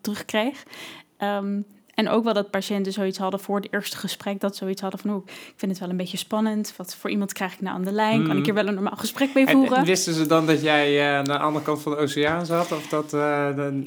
terugkreeg. 0.00 0.64
Um, 1.18 1.64
en 1.94 2.08
ook 2.08 2.24
wel 2.24 2.32
dat 2.32 2.50
patiënten 2.50 2.92
zoiets 2.92 3.18
hadden 3.18 3.40
voor 3.40 3.56
het 3.56 3.72
eerste 3.72 3.96
gesprek, 3.96 4.40
dat 4.40 4.56
zoiets 4.56 4.80
hadden 4.80 5.00
van, 5.00 5.10
oh, 5.10 5.26
ik 5.26 5.54
vind 5.56 5.70
het 5.70 5.80
wel 5.80 5.90
een 5.90 5.96
beetje 5.96 6.16
spannend. 6.16 6.74
Wat 6.76 6.96
voor 6.96 7.10
iemand 7.10 7.32
krijg 7.32 7.52
ik 7.52 7.60
nou 7.60 7.76
aan 7.76 7.84
de 7.84 7.92
lijn? 7.92 8.22
Kan 8.22 8.30
ik 8.30 8.36
mm. 8.36 8.44
hier 8.44 8.54
wel 8.54 8.66
een 8.66 8.74
normaal 8.74 8.96
gesprek 8.96 9.34
mee 9.34 9.46
voeren? 9.46 9.76
En, 9.76 9.84
wisten 9.84 10.14
ze 10.14 10.26
dan 10.26 10.46
dat 10.46 10.62
jij 10.62 10.94
uh, 10.96 11.16
aan 11.16 11.24
de 11.24 11.38
andere 11.38 11.64
kant 11.64 11.82
van 11.82 11.92
de 11.92 11.98
oceaan 11.98 12.46
zat? 12.46 12.72
Of 12.72 12.86
dat 12.86 13.14
uh, 13.14 13.56
dan, 13.56 13.86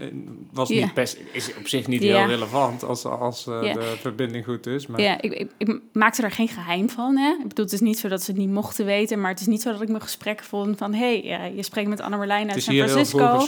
was 0.51 0.69
niet 0.69 0.93
best, 0.93 1.17
is 1.31 1.55
op 1.55 1.67
zich 1.67 1.87
niet 1.87 2.01
heel 2.01 2.25
relevant 2.25 2.83
als, 2.83 3.05
als 3.05 3.47
uh, 3.47 3.73
de 3.73 3.95
verbinding 3.99 4.45
goed 4.45 4.67
is. 4.67 4.87
Maar... 4.87 5.01
Ja, 5.01 5.21
ik, 5.21 5.33
ik, 5.33 5.51
ik, 5.57 5.79
maakte 5.93 6.21
daar 6.21 6.31
geen 6.31 6.47
geheim 6.47 6.89
van. 6.89 7.17
Hè? 7.17 7.29
Ik 7.29 7.47
bedoel, 7.47 7.65
het 7.65 7.73
is 7.73 7.79
niet 7.79 7.99
zo 7.99 8.07
dat 8.07 8.23
ze 8.23 8.31
het 8.31 8.39
niet 8.39 8.49
mochten 8.49 8.85
weten, 8.85 9.21
maar 9.21 9.31
het 9.31 9.39
is 9.39 9.47
niet 9.47 9.61
zo 9.61 9.71
dat 9.71 9.81
ik 9.81 9.87
mijn 9.87 10.01
gesprek 10.01 10.43
vond 10.43 10.77
van, 10.77 10.93
hé, 10.93 11.19
hey, 11.19 11.53
je 11.55 11.63
spreekt 11.63 11.89
met 11.89 12.01
Anne 12.01 12.17
Marlijn 12.17 12.51
uit 12.51 12.63
San 12.63 12.75
Francisco. 12.75 13.45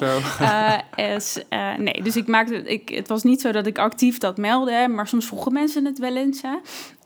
is, 0.96 1.38
nee, 1.78 2.02
dus 2.04 2.16
ik 2.16 2.28
maakte, 2.28 2.56
ik, 2.56 2.90
het 2.90 3.08
was 3.08 3.24
niet 3.24 3.42
zo 3.42 3.52
dat 3.52 3.68
ik 3.68 3.78
actief 3.78 4.18
dat 4.18 4.38
meldde, 4.50 4.88
maar 4.88 5.08
soms 5.08 5.26
vroegen 5.26 5.54
mensen 5.54 5.86
het 5.86 6.00
wel 6.00 6.16
eens. 6.16 6.42
Hè? 6.42 6.56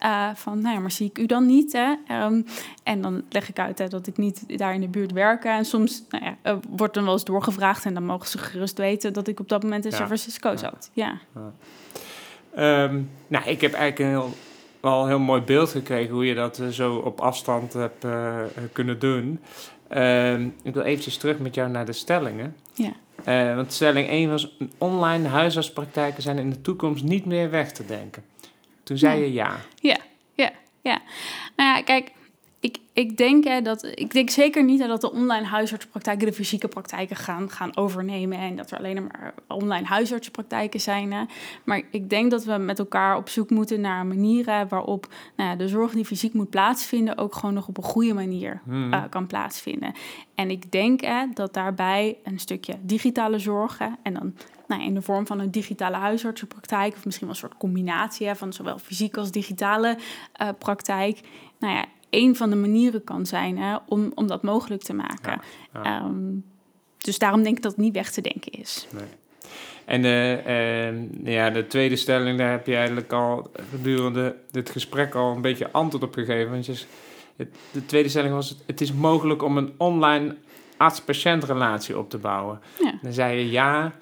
Uh, 0.05 0.35
van, 0.35 0.61
nou 0.61 0.75
ja, 0.75 0.79
maar 0.81 0.91
zie 0.91 1.09
ik 1.09 1.17
u 1.17 1.25
dan 1.25 1.45
niet? 1.45 1.73
Hè? 1.73 2.23
Um, 2.25 2.45
en 2.83 3.01
dan 3.01 3.23
leg 3.29 3.49
ik 3.49 3.59
uit 3.59 3.77
hè, 3.77 3.87
dat 3.87 4.07
ik 4.07 4.17
niet 4.17 4.57
daar 4.57 4.73
in 4.73 4.81
de 4.81 4.87
buurt 4.87 5.11
werk. 5.11 5.43
En 5.43 5.65
soms 5.65 6.03
nou 6.09 6.23
ja, 6.23 6.51
uh, 6.51 6.57
wordt 6.69 6.93
dan 6.93 7.03
wel 7.03 7.13
eens 7.13 7.23
doorgevraagd 7.23 7.85
en 7.85 7.93
dan 7.93 8.05
mogen 8.05 8.27
ze 8.27 8.37
gerust 8.37 8.77
weten 8.77 9.13
dat 9.13 9.27
ik 9.27 9.39
op 9.39 9.49
dat 9.49 9.63
moment 9.63 9.85
in 9.85 9.91
ja. 9.91 9.97
San 9.97 10.05
Francisco 10.05 10.55
zat. 10.55 10.89
Ja. 10.93 11.17
Um, 12.57 13.09
nou, 13.27 13.45
ik 13.45 13.61
heb 13.61 13.73
eigenlijk 13.73 13.99
een 13.99 14.07
heel, 14.07 14.33
wel 14.79 15.01
een 15.01 15.07
heel 15.07 15.19
mooi 15.19 15.41
beeld 15.41 15.69
gekregen 15.69 16.13
hoe 16.13 16.25
je 16.25 16.35
dat 16.35 16.59
uh, 16.59 16.67
zo 16.67 16.95
op 16.95 17.19
afstand 17.21 17.73
hebt 17.73 18.05
kunnen 18.71 18.99
doen. 18.99 19.39
Um, 19.97 20.55
ik 20.63 20.73
wil 20.73 20.83
eventjes 20.83 21.17
terug 21.17 21.39
met 21.39 21.55
jou 21.55 21.69
naar 21.69 21.85
de 21.85 21.93
stellingen. 21.93 22.55
Ja. 22.73 22.91
Uh, 23.25 23.55
want 23.55 23.73
stelling 23.73 24.09
1 24.09 24.29
was: 24.29 24.57
online 24.77 25.27
huisartspraktijken 25.27 26.23
zijn 26.23 26.37
in 26.37 26.49
de 26.49 26.61
toekomst 26.61 27.03
niet 27.03 27.25
meer 27.25 27.49
weg 27.49 27.71
te 27.71 27.85
denken. 27.85 28.23
Toen 28.83 28.97
zei 28.97 29.21
je 29.21 29.33
ja, 29.33 29.57
ja. 29.75 29.97
Ik, 32.93 33.17
denk, 33.17 33.43
hè, 33.43 33.61
dat, 33.61 33.83
ik 33.83 34.11
denk 34.11 34.29
zeker 34.29 34.63
niet 34.63 34.79
dat 34.79 35.01
de 35.01 35.11
online 35.11 35.45
huisartsenpraktijken 35.45 36.27
de 36.27 36.33
fysieke 36.33 36.67
praktijken 36.67 37.15
gaan, 37.15 37.49
gaan 37.49 37.77
overnemen. 37.77 38.37
En 38.37 38.55
dat 38.55 38.71
er 38.71 38.77
alleen 38.77 39.03
maar 39.03 39.33
online 39.47 39.85
huisartsenpraktijken 39.85 40.81
zijn. 40.81 41.11
Hè. 41.13 41.23
Maar 41.63 41.81
ik 41.91 42.09
denk 42.09 42.31
dat 42.31 42.43
we 42.43 42.57
met 42.57 42.79
elkaar 42.79 43.17
op 43.17 43.29
zoek 43.29 43.49
moeten 43.49 43.81
naar 43.81 44.05
manieren 44.05 44.67
waarop 44.67 45.07
nou 45.35 45.49
ja, 45.49 45.55
de 45.55 45.67
zorg 45.67 45.91
die 45.91 46.05
fysiek 46.05 46.33
moet 46.33 46.49
plaatsvinden 46.49 47.17
ook 47.17 47.35
gewoon 47.35 47.53
nog 47.53 47.67
op 47.67 47.77
een 47.77 47.83
goede 47.83 48.13
manier 48.13 48.61
hmm. 48.63 48.93
uh, 48.93 49.03
kan 49.09 49.27
plaatsvinden. 49.27 49.93
En 50.35 50.49
ik 50.49 50.71
denk 50.71 51.01
hè, 51.01 51.25
dat 51.33 51.53
daarbij 51.53 52.17
een 52.23 52.39
stukje 52.39 52.73
digitale 52.81 53.39
zorg 53.39 53.79
en 54.03 54.13
dan 54.13 54.33
nou, 54.67 54.83
in 54.83 54.93
de 54.93 55.01
vorm 55.01 55.27
van 55.27 55.39
een 55.39 55.51
digitale 55.51 55.95
huisartsenpraktijk, 55.95 56.95
of 56.95 57.05
misschien 57.05 57.27
wel 57.27 57.35
een 57.35 57.41
soort 57.41 57.57
combinatie 57.57 58.27
hè, 58.27 58.35
van 58.35 58.53
zowel 58.53 58.77
fysiek 58.77 59.17
als 59.17 59.31
digitale 59.31 59.97
uh, 60.41 60.49
praktijk. 60.57 61.19
Nou 61.59 61.75
ja, 61.75 61.85
een 62.13 62.35
van 62.35 62.49
de 62.49 62.55
manieren 62.55 63.03
kan 63.03 63.25
zijn 63.25 63.57
hè, 63.57 63.77
om, 63.87 64.11
om 64.15 64.27
dat 64.27 64.43
mogelijk 64.43 64.81
te 64.81 64.93
maken. 64.93 65.41
Ehm, 65.73 66.35
dus 66.97 67.17
daarom 67.17 67.43
denk 67.43 67.57
ik 67.57 67.63
dat 67.63 67.71
het 67.71 67.81
niet 67.81 67.93
weg 67.93 68.11
te 68.11 68.21
denken 68.21 68.51
is. 68.51 68.87
Nee. 68.91 69.03
En 69.85 70.01
de, 70.01 70.41
uh, 71.23 71.33
ja, 71.33 71.49
de 71.49 71.67
tweede 71.67 71.95
stelling, 71.95 72.37
daar 72.37 72.51
heb 72.51 72.67
je 72.67 72.75
eigenlijk 72.75 73.13
al 73.13 73.51
gedurende 73.69 74.35
dit 74.51 74.69
gesprek 74.69 75.15
al 75.15 75.35
een 75.35 75.41
beetje 75.41 75.71
antwoord 75.71 76.03
op 76.03 76.13
gegeven. 76.13 76.51
Want 76.51 76.65
je, 76.65 76.85
de 77.71 77.85
tweede 77.85 78.09
stelling 78.09 78.33
was: 78.33 78.57
het 78.65 78.81
is 78.81 78.93
mogelijk 78.93 79.43
om 79.43 79.57
een 79.57 79.73
online 79.77 80.35
arts-patiëntrelatie 80.77 81.97
op 81.97 82.09
te 82.09 82.17
bouwen. 82.17 82.59
Ja. 82.79 82.93
Dan 83.01 83.13
zei 83.13 83.37
je 83.39 83.49
ja, 83.49 83.93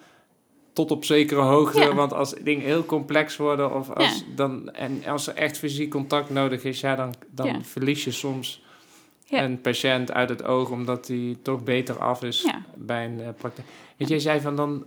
tot 0.74 0.92
op 0.92 1.06
zekere 1.06 1.42
hoogte. 1.42 1.96
Want 1.96 2.14
als 2.14 2.34
dingen 2.34 2.66
heel 2.66 2.86
complex 2.86 3.38
worden 3.38 3.76
of 3.76 3.90
als, 3.90 4.24
dan, 4.36 4.74
en 4.74 5.06
als 5.06 5.28
er 5.28 5.36
echt 5.36 5.58
fysiek 5.58 5.90
contact 5.90 6.30
nodig 6.30 6.64
is, 6.64 6.80
ja, 6.80 6.96
dan, 6.96 7.14
dan 7.30 7.66
verlies 7.66 8.04
je 8.04 8.12
soms 8.12 8.64
een 9.30 9.62
patiënt 9.62 10.12
uit 10.12 10.30
het 10.30 10.44
oog 10.44 10.70
omdat 10.70 11.08
hij 11.08 11.38
toch 11.42 11.64
beter 11.64 12.00
af 12.00 12.24
is 12.24 12.54
bij 12.76 13.06
een 13.06 13.20
uh, 13.20 13.28
praktijk. 13.38 13.68
Weet 13.98 14.08
jij 14.08 14.20
zei 14.20 14.42
van 14.42 14.56
dan 14.56 14.86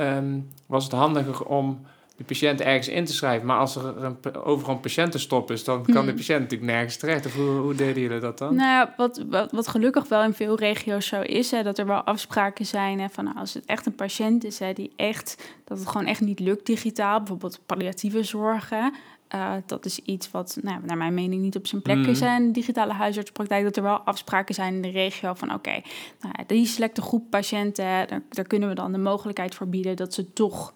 um, 0.00 0.50
was 0.66 0.84
het 0.84 0.92
handiger 0.92 1.44
om 1.44 1.86
de 2.16 2.24
patiënt 2.24 2.60
ergens 2.60 2.88
in 2.88 3.04
te 3.04 3.12
schrijven. 3.12 3.46
Maar 3.46 3.58
als 3.58 3.76
er 3.76 4.04
een, 4.04 4.34
overal 4.34 4.74
een 4.74 4.80
patiëntenstop 4.80 5.50
is, 5.50 5.64
dan 5.64 5.82
kan 5.82 5.94
de 5.94 6.00
hmm. 6.00 6.16
patiënt 6.16 6.40
natuurlijk 6.40 6.70
nergens 6.70 6.96
terecht. 6.96 7.26
Of 7.26 7.34
hoe, 7.34 7.50
hoe 7.50 7.74
deden 7.74 8.02
jullie 8.02 8.20
dat 8.20 8.38
dan? 8.38 8.54
Nou 8.54 8.68
ja, 8.68 8.94
wat, 8.96 9.24
wat, 9.30 9.52
wat 9.52 9.68
gelukkig 9.68 10.08
wel 10.08 10.22
in 10.22 10.34
veel 10.34 10.58
regio's 10.58 11.06
zo 11.06 11.20
is, 11.20 11.50
hè, 11.50 11.62
dat 11.62 11.78
er 11.78 11.86
wel 11.86 12.00
afspraken 12.00 12.66
zijn 12.66 13.00
hè, 13.00 13.08
van 13.08 13.24
nou, 13.24 13.36
als 13.36 13.54
het 13.54 13.64
echt 13.64 13.86
een 13.86 13.94
patiënt 13.94 14.44
is 14.44 14.58
hè, 14.58 14.72
die 14.72 14.92
echt, 14.96 15.52
dat 15.64 15.78
het 15.78 15.88
gewoon 15.88 16.06
echt 16.06 16.20
niet 16.20 16.40
lukt 16.40 16.66
digitaal, 16.66 17.18
bijvoorbeeld 17.18 17.60
palliatieve 17.66 18.22
zorgen. 18.22 18.92
Uh, 19.34 19.52
dat 19.66 19.84
is 19.84 19.98
iets 19.98 20.30
wat, 20.30 20.58
nou, 20.62 20.80
naar 20.84 20.96
mijn 20.96 21.14
mening, 21.14 21.42
niet 21.42 21.56
op 21.56 21.66
zijn 21.66 21.82
plek 21.82 22.06
is. 22.06 22.20
Mm. 22.20 22.52
digitale 22.52 22.92
huisartspraktijk, 22.92 23.64
dat 23.64 23.76
er 23.76 23.82
wel 23.82 23.98
afspraken 23.98 24.54
zijn 24.54 24.74
in 24.74 24.82
de 24.82 24.90
regio 24.90 25.34
van 25.34 25.48
oké, 25.48 25.56
okay, 25.58 25.84
nou, 26.20 26.34
die 26.46 26.66
selecte 26.66 27.02
groep 27.02 27.30
patiënten, 27.30 27.84
daar, 27.84 28.22
daar, 28.28 28.46
kunnen 28.46 28.68
we 28.68 28.74
dan 28.74 28.92
de 28.92 28.98
mogelijkheid 28.98 29.54
voor 29.54 29.68
bieden 29.68 29.96
dat 29.96 30.14
ze 30.14 30.32
toch 30.32 30.72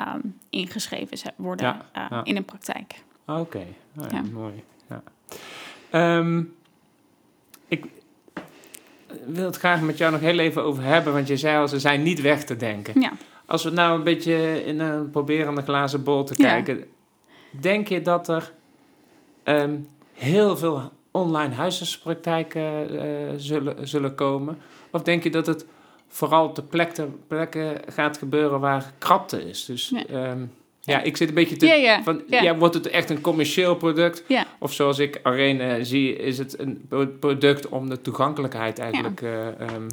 um, 0.00 0.38
ingeschreven 0.50 1.32
worden 1.36 1.76
uh, 1.96 2.20
in 2.22 2.36
een 2.36 2.44
praktijk. 2.44 3.02
Oké, 3.26 3.40
okay. 3.40 3.74
oh, 3.98 4.06
ja, 4.10 4.22
mooi. 4.32 4.64
Ja. 4.88 6.16
Um, 6.16 6.54
ik 7.68 7.84
wil 9.26 9.44
het 9.44 9.56
graag 9.56 9.80
met 9.80 9.98
jou 9.98 10.12
nog 10.12 10.20
heel 10.20 10.38
even 10.38 10.62
over 10.62 10.82
hebben, 10.82 11.12
want 11.12 11.28
je 11.28 11.36
zei 11.36 11.58
al, 11.58 11.68
ze 11.68 11.80
zijn 11.80 12.02
niet 12.02 12.20
weg 12.20 12.44
te 12.44 12.56
denken. 12.56 13.00
Ja. 13.00 13.12
Als 13.46 13.64
we 13.64 13.70
nou 13.70 13.96
een 13.96 14.04
beetje 14.04 14.64
in 14.64 14.80
een 14.80 15.10
proberen 15.10 15.54
de 15.54 15.62
glazen 15.62 16.02
bol 16.02 16.24
te 16.24 16.34
kijken, 16.34 16.84
denk 17.50 17.88
je 17.88 18.02
dat 18.02 18.28
er 18.28 18.52
um, 19.44 19.88
heel 20.12 20.56
veel 20.56 20.92
online 21.10 21.54
huisartspraktijken 21.54 22.94
uh, 22.94 23.32
zullen, 23.36 23.88
zullen 23.88 24.14
komen? 24.14 24.58
Of 24.90 25.02
denk 25.02 25.22
je 25.22 25.30
dat 25.30 25.46
het 25.46 25.66
vooral 26.14 26.44
op 26.44 26.54
de 26.54 26.62
plekken, 27.28 27.80
gaat 27.88 28.18
gebeuren 28.18 28.60
waar 28.60 28.92
krapte 28.98 29.48
is. 29.48 29.64
Dus 29.64 29.88
ja, 29.88 30.04
ehm, 30.06 30.44
ja 30.80 31.02
ik 31.02 31.16
zit 31.16 31.28
een 31.28 31.34
beetje 31.34 31.56
te... 31.56 31.66
Ja, 31.66 32.02
van, 32.02 32.22
ja. 32.26 32.56
wordt 32.56 32.74
het 32.74 32.86
echt 32.86 33.10
een 33.10 33.20
commercieel 33.20 33.76
product? 33.76 34.24
Of 34.58 34.72
zoals 34.72 34.98
ik 34.98 35.20
alleen 35.22 35.60
uh, 35.60 35.74
zie, 35.80 36.16
is 36.16 36.38
het 36.38 36.58
een 36.58 36.88
product 37.20 37.68
om 37.68 37.88
de 37.88 38.00
toegankelijkheid 38.00 38.78
eigenlijk 38.78 39.20
uh, 39.20 39.46
um, 39.46 39.86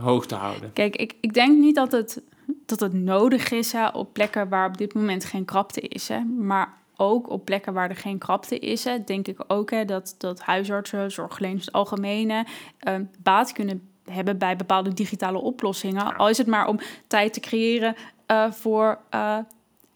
hoog 0.00 0.26
te 0.26 0.34
houden? 0.34 0.72
Kijk, 0.72 0.96
ik, 0.96 1.14
ik 1.20 1.34
denk 1.34 1.58
niet 1.58 1.74
dat 1.74 1.92
het, 1.92 2.22
dat 2.66 2.80
het 2.80 2.92
nodig 2.92 3.50
is 3.50 3.72
hè, 3.72 3.88
op 3.88 4.12
plekken 4.12 4.48
waar 4.48 4.68
op 4.68 4.78
dit 4.78 4.94
moment 4.94 5.24
geen 5.24 5.44
krapte 5.44 5.80
is. 5.80 6.08
Hè, 6.08 6.20
maar 6.24 6.72
ook 6.96 7.30
op 7.30 7.44
plekken 7.44 7.72
waar 7.72 7.90
er 7.90 7.96
geen 7.96 8.18
krapte 8.18 8.58
is, 8.58 8.84
hè, 8.84 9.04
denk 9.04 9.28
ik 9.28 9.38
ook 9.46 9.70
hè, 9.70 9.84
dat, 9.84 10.14
dat 10.18 10.40
huisartsen, 10.40 11.10
zorgverleners 11.10 11.64
het 11.64 11.74
algemene, 11.74 12.46
uh, 12.88 12.94
baat 13.22 13.52
kunnen 13.52 13.82
hebben 14.10 14.38
bij 14.38 14.56
bepaalde 14.56 14.92
digitale 14.92 15.38
oplossingen. 15.38 16.16
Al 16.16 16.28
is 16.28 16.38
het 16.38 16.46
maar 16.46 16.68
om 16.68 16.80
tijd 17.06 17.32
te 17.32 17.40
creëren 17.40 17.94
uh, 18.30 18.50
voor 18.50 18.98
uh, 19.14 19.38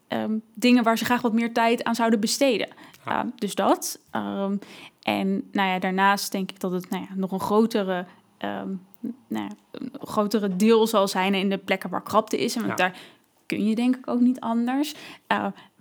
um, 0.09 0.43
dingen 0.55 0.83
waar 0.83 0.99
ze 0.99 1.05
graag 1.05 1.23
wat 1.23 1.33
meer 1.33 1.53
tijd 1.53 1.85
aan 1.85 1.95
zouden 1.95 2.21
besteden. 2.21 2.69
Uh, 3.09 3.21
dus 3.35 3.55
dat. 3.55 4.01
Um, 4.17 4.59
en 5.03 5.49
nou 5.53 5.69
ja, 5.69 5.79
daarnaast 5.79 6.33
denk 6.33 6.51
ik 6.51 6.61
dat 6.61 6.73
het 6.73 6.91
nou 6.91 7.03
ja, 7.03 7.15
nog 7.15 7.33
een 7.33 7.41
grotere, 7.41 8.07
um, 8.39 8.87
nou 9.29 9.45
ja, 9.45 9.49
een 9.71 9.93
grotere 10.01 10.57
deel 10.57 10.87
zal 10.87 11.09
zijn 11.09 11.35
in 11.35 11.49
de 11.49 11.59
plekken 11.59 11.91
waar 11.91 12.03
krapte 12.03 12.39
is. 12.39 12.57
En 12.57 12.67
ja. 12.67 12.75
daar 12.75 12.99
kun 13.47 13.67
je 13.67 13.75
denk 13.75 13.97
ik 13.97 14.09
ook 14.09 14.21
niet 14.21 14.41
anders. 14.41 14.95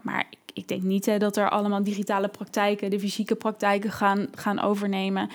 maar 0.02 0.26
ik, 0.30 0.38
ik 0.54 0.68
denk 0.68 0.82
niet 0.82 1.06
hè, 1.06 1.18
dat 1.18 1.38
er 1.38 1.50
allemaal 1.50 1.84
digitale 1.84 2.28
praktijken, 2.28 2.90
de 2.90 3.00
fysieke 3.00 3.36
praktijken 3.36 3.92
gaan, 3.92 4.28
gaan 4.36 4.60
overnemen. 4.60 5.30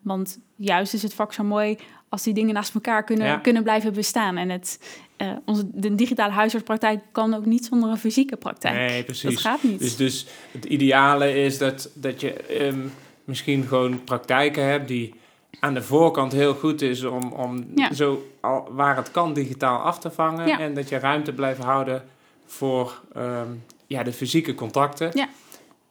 want 0.00 0.38
juist 0.56 0.94
is 0.94 1.02
het 1.02 1.14
vak 1.14 1.32
zo 1.32 1.44
mooi 1.44 1.78
als 2.12 2.22
die 2.22 2.34
dingen 2.34 2.54
naast 2.54 2.74
elkaar 2.74 3.04
kunnen, 3.04 3.26
Ja. 3.26 3.36
kunnen 3.36 3.62
blijven 3.62 3.92
bestaan. 3.92 4.36
En 4.36 4.48
het, 4.48 4.78
eh, 5.16 5.30
onze, 5.44 5.64
de 5.72 5.94
digitale 5.94 6.32
huisartspraktijk 6.32 7.00
kan 7.12 7.34
ook 7.34 7.44
niet 7.46 7.64
zonder 7.64 7.90
een 7.90 7.98
fysieke 7.98 8.36
praktijk. 8.36 8.74
Nee, 8.74 9.04
precies. 9.04 9.30
Dat 9.30 9.40
gaat 9.40 9.62
niet. 9.62 9.78
Dus, 9.78 9.96
dus 9.96 10.26
het 10.50 10.64
ideale 10.64 11.34
is 11.44 11.58
dat, 11.58 11.90
dat 11.94 12.20
je 12.20 12.32
ehm, 12.32 12.78
misschien 13.24 13.64
gewoon 13.66 14.04
praktijken 14.04 14.64
hebt 14.64 14.88
die 14.88 15.14
aan 15.60 15.74
de 15.74 15.82
voorkant 15.82 16.32
heel 16.32 16.54
goed 16.54 16.82
is 16.82 17.04
om, 17.04 17.32
om 17.32 17.64
Ja. 17.74 17.92
zo 17.94 18.26
al, 18.40 18.68
waar 18.70 18.96
het 18.96 19.10
kan 19.10 19.32
digitaal 19.32 19.78
af 19.78 19.98
te 19.98 20.10
vangen. 20.10 20.46
Ja. 20.46 20.58
En 20.60 20.74
dat 20.74 20.88
je 20.88 20.98
ruimte 20.98 21.32
blijft 21.32 21.62
houden 21.62 22.02
voor 22.46 23.00
ehm, 23.14 23.48
ja, 23.86 24.02
de 24.02 24.12
fysieke 24.12 24.54
contacten. 24.54 25.10
Ja. 25.12 25.28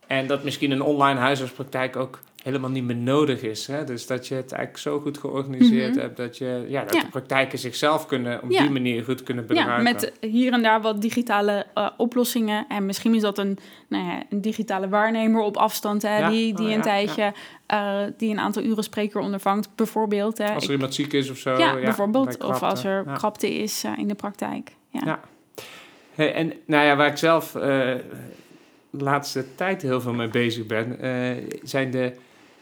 En 0.07 0.27
dat 0.27 0.43
misschien 0.43 0.71
een 0.71 0.81
online 0.81 1.19
huisartspraktijk 1.19 1.95
ook 1.95 2.19
helemaal 2.43 2.69
niet 2.69 2.83
meer 2.83 2.95
nodig 2.95 3.41
is. 3.41 3.67
Hè? 3.67 3.83
Dus 3.83 4.07
dat 4.07 4.27
je 4.27 4.35
het 4.35 4.51
eigenlijk 4.51 4.83
zo 4.83 4.99
goed 4.99 5.17
georganiseerd 5.17 5.91
Mhm. 5.91 5.99
hebt 5.99 6.17
dat, 6.17 6.37
je, 6.37 6.65
ja, 6.67 6.83
dat 6.83 6.93
Ja. 6.93 7.01
de 7.01 7.07
praktijken 7.07 7.59
zichzelf 7.59 8.05
kunnen 8.05 8.43
op 8.43 8.51
Ja. 8.51 8.61
die 8.61 8.69
manier 8.69 9.03
goed 9.03 9.23
kunnen 9.23 9.45
Ja, 9.47 9.59
gebruiken. 9.61 9.93
met 9.93 10.11
hier 10.31 10.53
en 10.53 10.61
daar 10.61 10.81
wat 10.81 11.01
digitale 11.01 11.65
eh, 11.73 11.89
oplossingen. 11.97 12.65
En 12.67 12.85
misschien 12.85 13.15
is 13.15 13.21
dat 13.21 13.37
een, 13.37 13.57
nou 13.89 14.05
ja, 14.05 14.23
een 14.29 14.41
digitale 14.41 14.89
waarnemer 14.89 15.41
op 15.41 15.57
afstand, 15.57 16.01
hè, 16.01 16.17
Ja, 16.17 16.29
die, 16.29 16.53
die 16.53 16.65
oh 16.65 16.71
een 16.71 16.77
ja, 16.77 16.83
tijdje, 16.83 17.33
eh, 17.65 17.99
die 18.17 18.31
een 18.31 18.39
aantal 18.39 18.63
uren 18.63 18.83
spreker 18.83 19.19
ondervangt, 19.21 19.69
bijvoorbeeld. 19.75 20.37
Hè. 20.37 20.45
Als 20.53 20.63
er 20.63 20.69
Ik- 20.69 20.75
iemand 20.75 20.93
ziek 20.95 21.13
is 21.13 21.29
of 21.29 21.37
zo. 21.37 21.57
ja, 21.57 21.73
bij 21.73 21.81
bijvoorbeeld. 21.83 22.43
Of 22.43 22.63
als 22.63 22.83
er 22.83 23.03
Ja. 23.05 23.13
krapte 23.13 23.53
is 23.53 23.83
eh, 23.83 23.91
in 23.97 24.07
de 24.07 24.15
praktijk. 24.15 24.71
Ja. 24.89 25.01
Ja. 25.05 25.19
Hey, 26.15 26.33
en 26.33 26.53
nou 26.65 26.85
ja, 26.85 26.95
waar 26.95 27.07
ik 27.07 27.17
zelf 27.17 27.51
de 27.51 29.03
laatste 29.03 29.45
tijd 29.55 29.81
heel 29.81 30.01
veel 30.01 30.13
mee 30.13 30.27
bezig 30.27 30.65
ben, 30.65 30.97
zijn 31.63 31.91
de, 31.91 32.13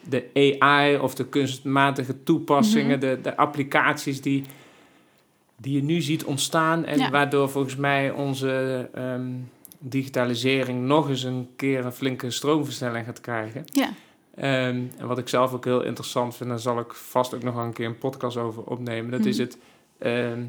de 0.09 0.29
AI 0.59 0.97
of 0.97 1.15
de 1.15 1.25
kunstmatige 1.25 2.23
toepassingen, 2.23 2.97
Mhm. 2.97 2.99
de, 2.99 3.19
de 3.21 3.37
applicaties 3.37 4.21
die, 4.21 4.43
die 5.57 5.75
je 5.75 5.83
nu 5.83 6.01
ziet 6.01 6.23
ontstaan 6.23 6.85
en 6.85 6.99
Ja. 6.99 7.09
waardoor 7.09 7.49
volgens 7.49 7.75
mij 7.75 8.11
onze 8.11 8.89
ehm, 8.93 9.27
digitalisering 9.79 10.81
nog 10.85 11.09
eens 11.09 11.23
een 11.23 11.49
keer 11.55 11.85
een 11.85 11.91
flinke 11.91 12.31
stroomversnelling 12.31 13.05
gaat 13.05 13.21
krijgen. 13.21 13.63
Ja. 13.65 13.89
Ehm, 14.35 14.81
en 14.97 15.07
wat 15.07 15.17
ik 15.17 15.27
zelf 15.27 15.53
ook 15.53 15.65
heel 15.65 15.81
interessant 15.83 16.35
vind, 16.35 16.49
daar 16.49 16.59
zal 16.59 16.79
ik 16.79 16.93
vast 16.93 17.33
ook 17.35 17.43
nog 17.43 17.55
wel 17.55 17.63
een 17.63 17.73
keer 17.73 17.85
een 17.85 17.97
podcast 17.97 18.37
over 18.37 18.63
opnemen. 18.63 19.11
Dat 19.11 19.25
is 19.25 19.37
Mhm. 19.37 19.45
het 19.47 19.57
ehm, 19.97 20.41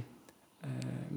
eh, 0.60 0.68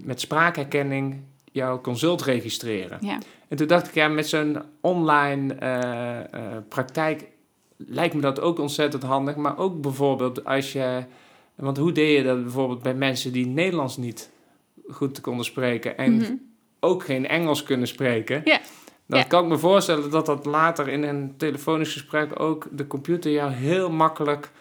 met 0.04 0.20
spraakherkenning 0.20 1.16
jouw 1.52 1.82
consult 1.82 2.22
registreren. 2.22 2.98
Ja. 3.02 3.18
En 3.48 3.58
toen 3.58 3.68
dacht 3.68 3.88
ik, 3.88 3.94
ja, 3.94 4.08
met 4.08 4.28
zo'n 4.28 4.62
online 4.82 5.54
eh, 5.54 6.20
eh, 6.20 6.58
praktijk 6.68 7.28
lijkt 7.88 8.14
me 8.14 8.22
dat 8.22 8.42
ook 8.42 8.60
ontzettend 8.60 9.04
handig. 9.04 9.36
Maar 9.36 9.58
ook 9.58 9.82
bijvoorbeeld 9.82 10.46
als 10.46 10.72
je. 10.74 11.04
Want 11.56 11.78
hoe 11.78 11.92
deed 11.92 12.18
je 12.18 12.24
dat 12.24 12.42
bijvoorbeeld 12.44 12.82
bij 12.84 12.94
mensen 12.94 13.32
die 13.32 13.46
Nederlands 13.48 13.98
niet 13.98 14.32
goed 14.90 15.22
konden 15.22 15.46
spreken 15.46 15.98
en 15.98 16.14
Mhm. 16.16 16.34
ook 16.80 17.04
geen 17.04 17.28
Engels 17.28 17.64
kunnen 17.64 17.88
spreken? 17.88 18.42
Ja. 18.46 18.60
Dan 19.06 19.28
kan 19.28 19.44
ik 19.44 19.50
me 19.50 19.58
voorstellen 19.58 20.10
dat 20.12 20.26
dat 20.26 20.46
later 20.46 20.88
in 20.88 21.04
een 21.04 21.34
telefonisch 21.38 21.94
gesprek 21.94 22.40
ook 22.40 22.68
de 22.72 22.88
computer 22.88 23.32
jou 23.32 23.52
heel 23.52 23.90
makkelijk, 23.92 24.52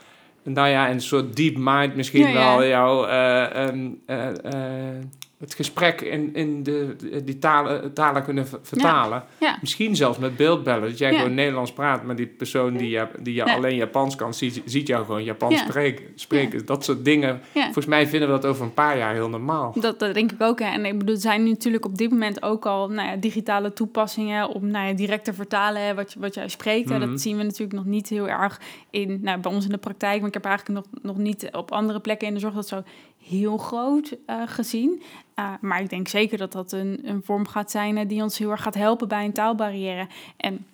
nou 0.42 0.68
ja, 0.68 0.90
een 0.90 1.00
soort 1.00 1.36
deep 1.36 1.56
mind 1.58 1.96
misschien 1.96 2.22
Ja, 2.22 2.28
ja. 2.28 2.56
wel, 2.56 2.66
jou 2.66 3.08
eh, 3.08 3.66
ehm, 3.66 3.90
eh, 4.06 4.28
eh, 4.28 5.04
het 5.42 5.54
gesprek 5.54 6.00
in, 6.00 6.34
in 6.34 6.62
de, 6.62 6.96
die 7.24 7.38
talen, 7.38 7.92
talen 7.92 8.24
kunnen 8.24 8.46
ver- 8.46 8.58
vertalen. 8.62 9.24
Ja. 9.40 9.58
Misschien 9.60 9.96
zelfs 9.96 10.18
met 10.18 10.36
beeldbellen, 10.36 10.88
dat 10.88 10.98
jij 10.98 11.12
Ja. 11.12 11.18
gewoon 11.18 11.34
Nederlands 11.34 11.72
praat, 11.72 12.02
maar 12.04 12.16
die 12.16 12.26
persoon 12.26 12.76
die, 12.76 12.90
ja, 12.90 13.10
die 13.20 13.34
Ja. 13.34 13.54
alleen 13.54 13.76
Japans 13.76 14.16
kan, 14.16 14.34
ziet, 14.34 14.62
ziet 14.64 14.86
jou 14.86 15.04
gewoon 15.04 15.24
Japans 15.24 15.54
Ja. 15.54 15.64
spreken. 15.66 16.04
spreken. 16.14 16.66
Dat 16.66 16.84
soort 16.84 17.04
dingen. 17.04 17.40
Volgens 17.54 17.86
mij 17.86 18.06
vinden 18.06 18.28
we 18.28 18.34
dat 18.40 18.46
over 18.50 18.64
een 18.64 18.74
paar 18.74 18.98
jaar 18.98 19.12
heel 19.14 19.28
normaal. 19.28 19.74
Dat, 19.80 19.98
dat 19.98 20.14
denk 20.14 20.32
ik 20.32 20.42
ook. 20.42 20.58
Hè. 20.58 20.66
En 20.66 20.84
ik 20.84 20.98
bedoel, 20.98 21.14
er 21.14 21.20
zijn 21.20 21.48
natuurlijk 21.48 21.84
op 21.84 21.98
dit 21.98 22.10
moment 22.10 22.42
ook 22.42 22.66
al 22.66 22.88
nou 22.88 23.08
ja, 23.08 23.16
digitale 23.16 23.72
toepassingen 23.72 24.48
om 24.48 24.66
nou 24.66 24.86
ja, 24.86 24.92
direct 24.92 25.24
te 25.24 25.32
vertalen 25.32 25.82
hè, 25.86 25.94
wat, 25.94 26.12
je, 26.12 26.20
wat 26.20 26.34
jij 26.34 26.48
spreekt. 26.48 26.88
Mhm. 26.88 27.00
Dat 27.10 27.20
zien 27.20 27.36
we 27.36 27.42
natuurlijk 27.42 27.72
nog 27.72 27.84
niet 27.84 28.08
heel 28.08 28.28
erg 28.28 28.60
in, 28.90 29.18
nou, 29.22 29.40
bij 29.40 29.52
ons 29.52 29.64
in 29.64 29.70
de 29.70 29.78
praktijk. 29.78 30.18
Maar 30.18 30.28
ik 30.28 30.34
heb 30.34 30.44
eigenlijk 30.44 30.78
nog, 30.92 31.02
nog 31.02 31.16
niet 31.16 31.48
op 31.52 31.70
andere 31.72 32.00
plekken 32.00 32.28
in 32.28 32.34
de 32.34 32.40
zorg 32.40 32.54
dat 32.54 32.68
zo 32.68 32.82
heel 33.22 33.56
groot 33.56 34.16
eh, 34.26 34.42
gezien. 34.46 35.02
Uh, 35.38 35.52
maar 35.60 35.80
ik 35.80 35.90
denk 35.90 36.08
zeker 36.08 36.38
dat 36.38 36.52
dat 36.52 36.72
een, 36.72 37.00
een 37.04 37.22
vorm 37.24 37.46
gaat 37.46 37.70
zijn 37.70 37.96
uh, 37.96 38.08
die 38.08 38.22
ons 38.22 38.38
heel 38.38 38.50
erg 38.50 38.62
gaat 38.62 38.74
helpen 38.74 39.08
bij 39.08 39.24
een 39.24 39.32
taalbarrière. 39.32 40.06
En 40.36 40.66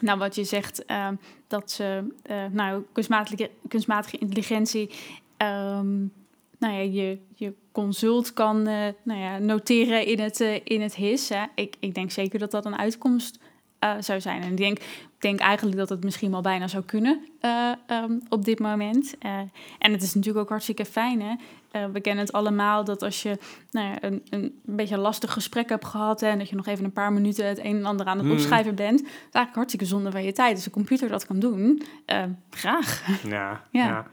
nou, 0.00 0.18
wat 0.18 0.34
je 0.34 0.44
zegt, 0.44 0.84
dat 1.46 1.70
ze, 1.70 2.04
nou, 2.50 2.82
kunstmatige, 2.92 3.50
kunstmatige 3.68 4.18
intelligentie, 4.18 4.90
um, 5.38 6.12
nou 6.58 6.74
ja, 6.74 6.80
je, 6.80 7.18
je 7.34 7.52
consult 7.72 8.32
kan 8.32 8.62
nou 8.62 9.20
ja, 9.20 9.38
noteren 9.38 10.06
in 10.06 10.20
het, 10.20 10.40
in 10.64 10.80
het 10.80 10.94
HIS. 10.94 11.28
Hè. 11.28 11.44
Ik, 11.54 11.76
ik 11.80 11.94
denk 11.94 12.10
zeker 12.10 12.38
dat 12.38 12.50
dat 12.50 12.64
een 12.64 12.78
uitkomst 12.78 13.38
zou 14.00 14.20
zijn. 14.20 14.42
En 14.42 14.50
ik 14.50 14.56
denk, 14.56 14.78
denk 15.18 15.40
eigenlijk 15.40 15.76
dat 15.76 15.88
het 15.88 16.04
misschien 16.04 16.30
wel 16.30 16.40
bijna 16.40 16.68
zou 16.68 16.84
kunnen 16.84 17.28
um, 17.90 18.22
op 18.28 18.44
dit 18.44 18.58
moment. 18.58 19.14
En 19.78 19.92
het 19.92 20.02
is 20.02 20.14
natuurlijk 20.14 20.44
ook 20.44 20.50
hartstikke 20.50 20.84
fijn. 20.84 21.22
Hè? 21.22 21.34
Uh, 21.76 21.84
we 21.92 22.00
kennen 22.00 22.24
het 22.24 22.32
allemaal 22.34 22.84
dat 22.84 23.02
als 23.02 23.22
je 23.22 23.38
nou 23.70 23.86
ja, 23.88 23.96
een, 24.00 24.22
een 24.30 24.60
beetje 24.64 24.98
lastig 24.98 25.32
gesprek 25.32 25.68
hebt 25.68 25.84
gehad... 25.84 26.20
Hè, 26.20 26.28
en 26.28 26.38
dat 26.38 26.48
je 26.48 26.56
nog 26.56 26.66
even 26.66 26.84
een 26.84 26.92
paar 26.92 27.12
minuten 27.12 27.46
het 27.46 27.58
een 27.58 27.76
en 27.76 27.84
ander 27.84 28.06
aan 28.06 28.16
het 28.18 28.26
Hmm. 28.26 28.34
opschrijven 28.36 28.74
bent... 28.74 29.00
is 29.00 29.06
eigenlijk 29.10 29.54
hartstikke 29.54 29.84
zonde 29.86 30.10
van 30.10 30.24
je 30.24 30.32
tijd. 30.32 30.54
Als 30.54 30.64
de 30.64 30.70
computer 30.70 31.08
dat 31.08 31.26
kan 31.26 31.38
doen, 31.38 31.82
uh, 32.12 32.22
graag. 32.50 33.02
Ja, 33.28 33.62
Ja. 33.70 33.84
ja. 33.86 34.06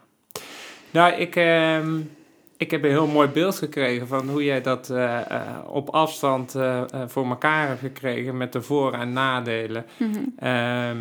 Nou, 0.92 1.14
ik, 1.14 1.36
ehm, 1.36 2.00
ik 2.58 2.72
heb 2.72 2.84
een 2.84 2.90
heel 2.90 3.08
mooi 3.08 3.28
beeld 3.28 3.56
gekregen 3.58 4.08
van 4.08 4.30
hoe 4.30 4.44
jij 4.44 4.62
dat 4.62 4.90
eh, 4.90 5.32
eh, 5.32 5.42
op 5.68 5.90
afstand 5.90 6.56
eh, 6.56 6.82
eh, 6.82 6.86
voor 7.08 7.26
elkaar 7.26 7.68
hebt 7.68 7.80
gekregen 7.80 8.38
met 8.38 8.54
de 8.54 8.62
voor- 8.62 8.94
en 8.94 9.14
nadelen. 9.14 9.86
Mhm. 9.98 10.20
Ehm, 10.38 10.98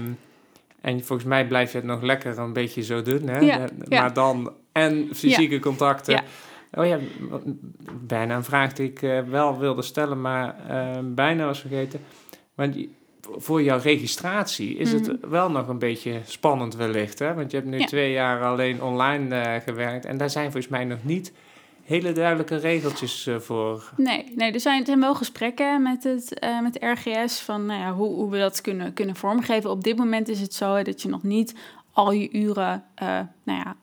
en 0.80 1.04
volgens 1.04 1.28
mij 1.28 1.46
blijf 1.46 1.72
je 1.72 1.78
het 1.78 1.86
nog 1.86 2.02
lekker 2.02 2.38
een 2.38 2.52
beetje 2.52 2.82
zo 2.82 3.02
doen, 3.02 3.28
hè? 3.28 3.38
Eh, 3.38 3.46
ja. 3.48 4.00
Maar 4.00 4.12
dan 4.12 4.52
en 4.72 5.08
fysieke 5.14 5.58
contacten. 5.58 6.22
Oh 6.74 6.86
ja, 6.86 6.98
bijna 8.00 8.36
een 8.36 8.44
vraag 8.44 8.72
die 8.72 8.88
ik 8.90 9.02
eh, 9.02 9.20
wel 9.22 9.58
wilde 9.58 9.82
stellen, 9.82 10.20
maar 10.20 10.56
eh, 10.68 10.98
bijna 11.04 11.44
was 11.46 11.60
vergeten. 11.60 12.00
Want 12.54 12.76
voor 13.36 13.62
jouw 13.62 13.78
registratie 13.82 14.76
is 14.76 14.92
het 14.92 15.06
Mhm. 15.06 15.28
wel 15.30 15.50
nog 15.50 15.68
een 15.68 15.78
beetje 15.78 16.20
spannend 16.24 16.76
wellicht, 16.76 17.18
hè? 17.18 17.34
Want 17.34 17.50
je 17.50 17.56
hebt 17.56 17.68
nu 17.68 17.78
Ja. 17.78 17.86
twee 17.86 18.12
jaar 18.12 18.44
alleen 18.44 18.82
online 18.82 19.34
eh, 19.34 19.62
gewerkt 19.62 20.04
en 20.04 20.16
daar 20.16 20.30
zijn 20.30 20.44
volgens 20.52 20.68
mij 20.72 20.84
nog 20.84 20.98
niet 21.04 21.32
hele 21.84 22.12
duidelijke 22.12 22.56
regeltjes 22.56 23.26
eh, 23.26 23.36
voor. 23.36 23.92
Nee, 23.96 24.32
nee, 24.36 24.52
er 24.52 24.60
zijn, 24.60 24.80
er 24.80 24.86
zijn 24.86 25.00
wel 25.00 25.14
gesprekken 25.14 25.82
met 25.82 26.04
het, 26.04 26.48
met 26.62 26.76
RGS 26.80 27.40
van 27.40 27.66
nou 27.66 27.80
ja, 27.80 27.92
hoe, 27.92 28.14
hoe 28.14 28.30
we 28.30 28.38
dat 28.38 28.60
kunnen, 28.60 28.92
kunnen 28.92 29.16
vormgeven. 29.16 29.70
Op 29.70 29.84
dit 29.84 29.96
moment 29.96 30.28
is 30.28 30.40
het 30.40 30.54
zo 30.54 30.74
hè, 30.74 30.82
dat 30.82 31.02
je 31.02 31.08
nog 31.08 31.22
niet 31.22 31.54
al 31.98 32.12
je 32.12 32.32
uren 32.32 32.84
eh, 32.94 33.20
nou 33.44 33.58
ja, 33.64 33.76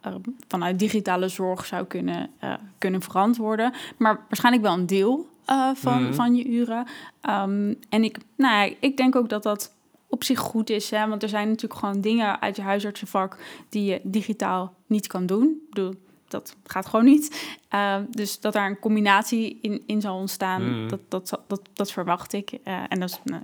vanuit 0.47 0.79
digitale 0.79 1.27
zorg 1.27 1.65
zou 1.65 1.85
kunnen, 1.85 2.29
eh, 2.39 2.53
kunnen 2.77 3.01
verantwoorden. 3.01 3.73
Maar 3.97 4.15
waarschijnlijk 4.27 4.63
wel 4.63 4.73
een 4.73 4.85
deel 4.85 5.27
eh, 5.45 5.69
van, 5.73 6.03
Mhm. 6.03 6.13
van 6.13 6.35
je 6.35 6.45
uren. 6.47 6.85
Ehm, 7.21 7.73
en 7.89 8.03
ik, 8.03 8.17
nou 8.37 8.67
ja, 8.67 8.75
ik 8.79 8.97
denk 8.97 9.15
ook 9.15 9.29
dat 9.29 9.43
dat 9.43 9.73
op 10.09 10.23
zich 10.23 10.39
goed 10.39 10.69
is. 10.69 10.89
Hè? 10.91 11.07
Want 11.07 11.23
er 11.23 11.29
zijn 11.29 11.47
natuurlijk 11.47 11.79
gewoon 11.79 12.01
dingen 12.01 12.41
uit 12.41 12.55
je 12.55 12.61
huisartsenvak 12.61 13.37
die 13.69 13.83
je 13.83 13.99
digitaal 14.03 14.73
niet 14.87 15.07
kan 15.07 15.25
doen. 15.25 15.43
Ik 15.43 15.69
bedoel, 15.69 15.93
dat 16.27 16.55
gaat 16.63 16.85
gewoon 16.85 17.05
niet. 17.05 17.55
Uh, 17.73 17.95
dus 18.09 18.39
dat 18.39 18.53
daar 18.53 18.69
een 18.69 18.79
combinatie 18.79 19.57
in, 19.61 19.83
in 19.85 20.01
zal 20.01 20.17
ontstaan, 20.17 20.79
Mhm. 20.79 20.87
dat, 20.89 20.99
dat, 21.09 21.39
dat, 21.47 21.61
dat 21.73 21.91
verwacht 21.91 22.33
ik. 22.33 22.51
Uh, 22.51 22.83
en 22.89 22.99
dat 22.99 23.09
is, 23.09 23.19
nou, 23.23 23.43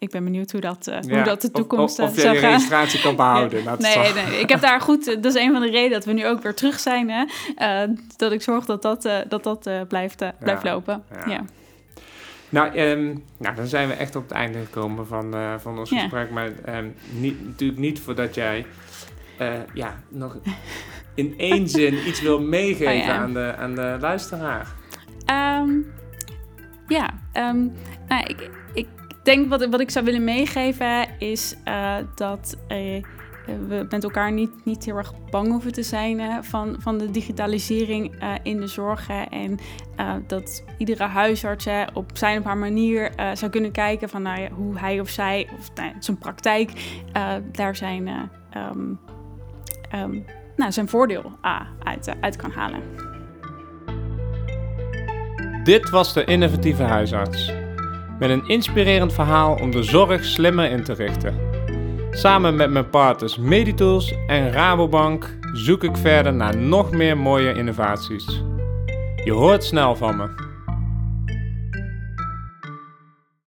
ik 0.00 0.10
ben 0.10 0.24
benieuwd 0.24 0.50
hoe 0.52 0.60
dat, 0.60 0.86
uh, 0.88 0.94
Ja, 1.00 1.14
hoe 1.14 1.22
dat 1.22 1.40
de 1.40 1.46
of- 1.46 1.52
toekomst 1.52 1.98
Of, 1.98 2.18
uh, 2.18 2.30
of 2.30 2.38
gaan. 2.38 2.50
registratie 2.50 3.00
kan 3.00 3.16
behouden. 3.26 3.64
Dat 3.64 3.78
Nee, 3.78 3.92
zal- 3.92 4.02
nee, 4.24 4.40
ik 4.40 4.48
heb 4.48 4.60
daar 4.60 4.80
goed. 4.80 5.04
Dat 5.22 5.24
is 5.24 5.42
een 5.42 5.52
van 5.52 5.60
de 5.60 5.70
redenen 5.70 5.90
dat 5.90 6.04
we 6.04 6.12
nu 6.12 6.26
ook 6.26 6.42
weer 6.42 6.54
terug 6.54 6.78
zijn. 6.80 7.10
Hè? 7.10 7.24
Uh, 7.88 7.94
dat 8.16 8.32
ik 8.32 8.42
zorg 8.42 8.64
dat 8.64 8.82
dat, 8.82 9.04
uh, 9.04 9.16
dat, 9.28 9.42
dat 9.42 9.60
blijft, 9.88 10.16
blijft 10.38 10.62
Ja, 10.62 10.72
lopen. 10.72 11.02
ja. 11.26 11.44
Nou, 12.48 12.74
ehm, 12.74 13.14
nou, 13.38 13.54
dan 13.56 13.66
zijn 13.66 13.88
we 13.88 13.94
echt 13.94 14.16
op 14.16 14.22
het 14.22 14.32
einde 14.32 14.58
gekomen 14.58 15.06
van, 15.06 15.34
eh, 15.34 15.54
van 15.58 15.78
ons 15.78 15.90
gesprek. 15.90 16.30
Maar 16.30 16.50
ehm, 16.64 16.88
niet, 17.10 17.46
natuurlijk 17.46 17.80
niet 17.80 18.00
voordat 18.00 18.34
jij 18.34 18.66
eh, 19.38 19.52
ja, 19.74 20.00
nog 20.08 20.38
in 21.14 21.34
één 21.36 21.68
zin 21.78 22.08
iets 22.08 22.20
wil 22.20 22.40
meegeven 22.40 23.10
Oh 23.14 23.18
aan, 23.18 23.32
de, 23.32 23.54
aan 23.58 23.74
de 23.74 23.96
luisteraar. 24.00 24.66
Um, 25.60 25.92
ja, 26.88 27.10
nou, 28.08 28.24
ik, 28.26 28.50
ik 28.74 28.86
denk 29.34 29.48
wat, 29.48 29.66
wat 29.66 29.80
ik 29.80 29.90
zou 29.90 30.04
willen 30.04 30.24
meegeven 30.24 31.08
is 31.18 31.54
uh, 31.64 31.94
dat 32.14 32.56
uh, 32.68 33.02
we 33.68 33.86
met 33.88 34.04
elkaar 34.04 34.32
niet, 34.32 34.50
niet 34.64 34.84
heel 34.84 34.96
erg 34.96 35.12
bang 35.30 35.48
hoeven 35.48 35.72
te 35.72 35.82
zijn 35.82 36.44
van, 36.44 36.76
van 36.78 36.98
de 36.98 37.10
digitalisering 37.10 38.22
uh, 38.22 38.34
in 38.42 38.60
de 38.60 38.66
zorg. 38.66 39.06
Hè, 39.06 39.22
en 39.22 39.58
dat 40.26 40.64
iedere 40.78 41.04
huisarts 41.04 41.66
op 41.92 42.10
zijn 42.14 42.38
of 42.38 42.44
haar 42.44 42.56
manier 42.56 43.12
zou 43.34 43.50
kunnen 43.50 43.72
kijken 43.72 44.08
van 44.08 44.22
nou 44.22 44.48
hoe 44.52 44.78
hij 44.78 45.00
of 45.00 45.08
zij, 45.08 45.48
of 45.58 45.74
nou, 45.74 45.92
zijn 45.98 46.18
praktijk, 46.18 46.70
daar 47.52 47.76
zijn. 47.76 48.08
um, 48.56 48.98
um, 49.94 50.24
nou, 50.56 50.72
zijn 50.72 50.88
voordeel 50.88 51.32
uit, 51.82 52.14
uit 52.20 52.36
kan 52.36 52.50
halen. 52.50 52.82
Dit 55.64 55.90
was 55.90 56.14
de 56.14 56.24
innovatieve 56.24 56.82
huisarts. 56.82 57.59
Met 58.20 58.30
een 58.30 58.48
inspirerend 58.48 59.12
verhaal 59.12 59.54
om 59.54 59.70
de 59.70 59.82
zorg 59.82 60.24
slimmer 60.24 60.70
in 60.70 60.84
te 60.84 60.92
richten. 60.92 61.40
Samen 62.10 62.56
met 62.56 62.70
mijn 62.70 62.90
partners 62.90 63.36
Meditools 63.36 64.14
en 64.26 64.52
Rabobank 64.52 65.38
zoek 65.52 65.84
ik 65.84 65.96
verder 65.96 66.34
naar 66.34 66.56
nog 66.56 66.90
meer 66.90 67.16
mooie 67.16 67.54
innovaties. 67.54 68.42
Je 69.24 69.32
hoort 69.32 69.64
snel 69.64 69.96
van 69.96 70.16
me. 70.16 70.49